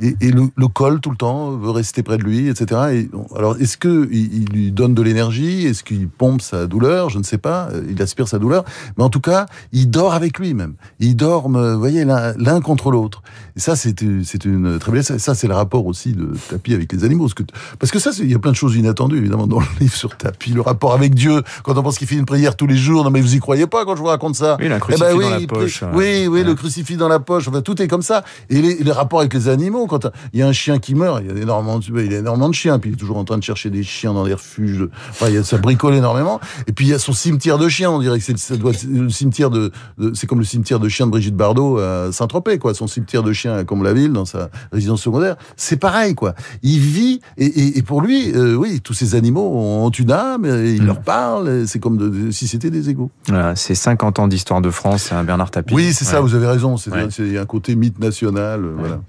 Et, 0.00 0.16
et 0.20 0.30
le, 0.30 0.44
le 0.56 0.68
colle 0.68 1.00
tout 1.00 1.10
le 1.10 1.16
temps, 1.16 1.50
veut 1.50 1.70
rester 1.70 2.02
près 2.02 2.16
de 2.18 2.22
lui, 2.22 2.48
etc. 2.48 2.80
Et, 2.92 3.10
alors, 3.36 3.56
est-ce 3.60 3.76
que 3.76 4.08
il, 4.10 4.46
lui 4.52 4.72
donne 4.72 4.94
de 4.94 5.02
l'énergie? 5.02 5.66
Est-ce 5.66 5.84
qu'il 5.84 6.08
pompe 6.08 6.40
sa 6.40 6.66
douleur? 6.66 7.10
Je 7.10 7.18
ne 7.18 7.22
sais 7.22 7.38
pas. 7.38 7.68
Il 7.88 8.00
aspire 8.02 8.26
sa 8.26 8.38
douleur. 8.38 8.64
Mais 8.96 9.04
en 9.04 9.10
tout 9.10 9.20
cas, 9.20 9.46
il 9.72 9.90
dort 9.90 10.14
avec 10.14 10.38
lui 10.38 10.54
même. 10.54 10.74
Ils 10.98 11.14
dorment, 11.14 11.74
vous 11.74 11.78
voyez, 11.78 12.04
l'un 12.04 12.60
contre 12.62 12.90
l'autre. 12.90 13.22
Et 13.56 13.60
ça, 13.60 13.76
c'est 13.76 14.00
une- 14.00 14.24
c'est 14.24 14.44
une 14.46 14.78
très 14.78 14.90
belle. 14.92 15.04
Ça, 15.04 15.34
c'est 15.34 15.46
le 15.46 15.54
rapport 15.54 15.84
aussi 15.86 16.12
de 16.12 16.30
Tapi 16.48 16.72
avec 16.74 16.90
les 16.92 17.04
animaux. 17.04 17.24
Parce 17.24 17.34
que, 17.34 17.42
parce 17.78 17.92
que 17.92 17.98
ça, 17.98 18.10
il 18.18 18.30
y 18.30 18.34
a 18.34 18.38
plein 18.38 18.52
de 18.52 18.56
choses 18.56 18.76
inattendues, 18.76 19.18
évidemment, 19.18 19.46
dans 19.46 19.60
le 19.60 19.66
livre 19.80 19.94
sur 19.94 20.16
Tapi. 20.16 20.52
Le 20.52 20.62
rapport 20.62 20.94
avec 20.94 21.14
Dieu, 21.14 21.42
quand 21.62 21.76
on 21.76 21.82
pense 21.82 21.98
qu'il 21.98 22.08
fait 22.08 22.16
une 22.16 22.24
prière 22.24 22.56
tous 22.56 22.66
les 22.66 22.76
jours. 22.76 23.04
Non, 23.04 23.10
mais 23.10 23.20
vous 23.20 23.34
y 23.34 23.38
croyez 23.40 23.66
pas 23.66 23.84
quand 23.84 23.94
je 23.94 24.00
vous 24.00 24.06
raconte 24.06 24.36
ça? 24.36 24.56
Oui, 24.58 24.66
il 24.66 24.72
a 24.72 24.76
un 24.76 24.78
eh 24.78 24.80
crucifix 24.80 25.04
ben 25.04 25.16
oui, 25.16 25.24
dans 25.24 25.30
la 25.38 25.46
poche. 25.46 25.82
ouais. 25.82 25.88
Oui, 25.92 26.26
oui, 26.26 26.28
Ouais. 26.40 26.44
le 26.44 26.54
crucifix 26.54 26.96
dans 26.96 27.08
la 27.08 27.20
poche. 27.20 27.46
Enfin, 27.48 27.60
tout 27.60 27.80
est 27.82 27.88
comme 27.88 28.02
ça. 28.02 28.24
Et 28.48 28.62
les, 28.62 28.76
les 28.82 28.92
rapports 28.92 29.20
avec 29.20 29.34
les 29.34 29.48
animaux, 29.48 29.86
quand 29.98 30.10
il 30.32 30.40
y 30.40 30.42
a 30.42 30.48
un 30.48 30.52
chien 30.52 30.78
qui 30.78 30.94
meurt, 30.94 31.22
il 31.24 31.34
y 31.34 31.38
a 31.38 31.42
énormément, 31.42 31.78
de, 31.78 31.84
il 32.02 32.10
y 32.12 32.14
a 32.14 32.18
énormément 32.18 32.48
de 32.48 32.54
chiens. 32.54 32.78
Puis 32.78 32.90
il 32.90 32.94
est 32.94 32.96
toujours 32.96 33.16
en 33.18 33.24
train 33.24 33.38
de 33.38 33.42
chercher 33.42 33.70
des 33.70 33.82
chiens 33.82 34.12
dans 34.14 34.24
des 34.24 34.34
refuges. 34.34 34.88
Enfin, 35.10 35.26
il 35.28 35.34
y 35.34 35.38
a, 35.38 35.44
ça 35.44 35.58
bricole 35.58 35.94
énormément. 35.94 36.40
Et 36.66 36.72
puis 36.72 36.86
il 36.86 36.88
y 36.90 36.94
a 36.94 36.98
son 36.98 37.12
cimetière 37.12 37.58
de 37.58 37.68
chiens. 37.68 37.90
On 37.90 37.98
dirait 38.00 38.18
que 38.18 38.24
c'est, 38.24 38.36
ça 38.38 38.56
doit 38.56 38.72
être 38.72 38.84
le 38.84 39.08
cimetière 39.10 39.50
de, 39.50 39.70
de- 39.98 40.12
c'est 40.14 40.26
comme 40.26 40.38
le 40.38 40.44
cimetière 40.44 40.80
de 40.80 40.88
chiens 40.88 41.06
de 41.06 41.10
Brigitte 41.12 41.36
Bardot 41.36 41.78
à 41.78 42.10
Saint-Tropez, 42.12 42.58
quoi. 42.58 42.74
Son 42.74 42.86
cimetière 42.86 43.22
de 43.22 43.32
chiens 43.32 43.54
à 43.56 43.64
Comble-la-Ville, 43.64 44.12
dans 44.12 44.24
sa 44.24 44.48
résidence 44.72 45.02
secondaire. 45.02 45.36
C'est 45.56 45.76
pareil, 45.76 46.14
quoi. 46.14 46.34
Il 46.62 46.78
vit, 46.80 47.20
et, 47.36 47.46
et, 47.46 47.78
et 47.78 47.82
pour 47.82 48.00
lui, 48.00 48.32
euh, 48.34 48.54
oui, 48.54 48.80
tous 48.80 48.94
ces 48.94 49.14
animaux 49.14 49.52
ont 49.54 49.90
une 49.90 50.10
âme, 50.10 50.44
et 50.46 50.72
il 50.74 50.82
Mm. 50.82 50.86
leur 50.86 51.00
parle. 51.02 51.66
C'est 51.66 51.78
comme 51.78 51.96
de- 51.96 52.30
si 52.30 52.48
c'était 52.48 52.70
des 52.70 52.88
égaux. 52.90 53.10
Voilà, 53.28 53.54
c'est 53.56 53.74
50 53.74 54.18
ans 54.18 54.28
d'histoire 54.28 54.60
de 54.60 54.70
France, 54.70 55.12
un 55.12 55.24
Bernard 55.24 55.50
Tapie. 55.50 55.74
Oui, 55.74 55.92
c'est 55.92 56.04
ça, 56.04 56.20
vous 56.20 56.34
avez 56.34 56.46
raison. 56.46 56.76
C'est 56.76 56.90
Ouais. 56.90 57.38
un 57.38 57.44
côté 57.46 57.74
mythe 57.76 57.98
national. 57.98 58.62
Voilà. 58.78 59.00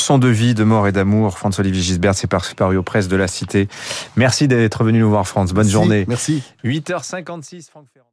Leçon 0.00 0.16
de 0.16 0.28
vie, 0.28 0.54
de 0.54 0.64
mort 0.64 0.88
et 0.88 0.92
d'amour, 0.92 1.36
François-Olivier 1.36 1.82
Gisbert, 1.82 2.14
c'est 2.14 2.26
par- 2.26 2.54
paru 2.54 2.78
aux 2.78 2.82
presses 2.82 3.06
de 3.08 3.16
la 3.16 3.28
Cité. 3.28 3.68
Merci 4.16 4.48
d'être 4.48 4.82
venu 4.82 5.00
nous 5.00 5.10
voir, 5.10 5.28
France. 5.28 5.50
Bonne 5.52 5.64
Merci, 5.64 5.70
journée. 5.72 6.04
Merci. 6.08 6.42
8h56, 6.64 7.68
Franck 7.68 7.84
Ferrand. 7.92 8.06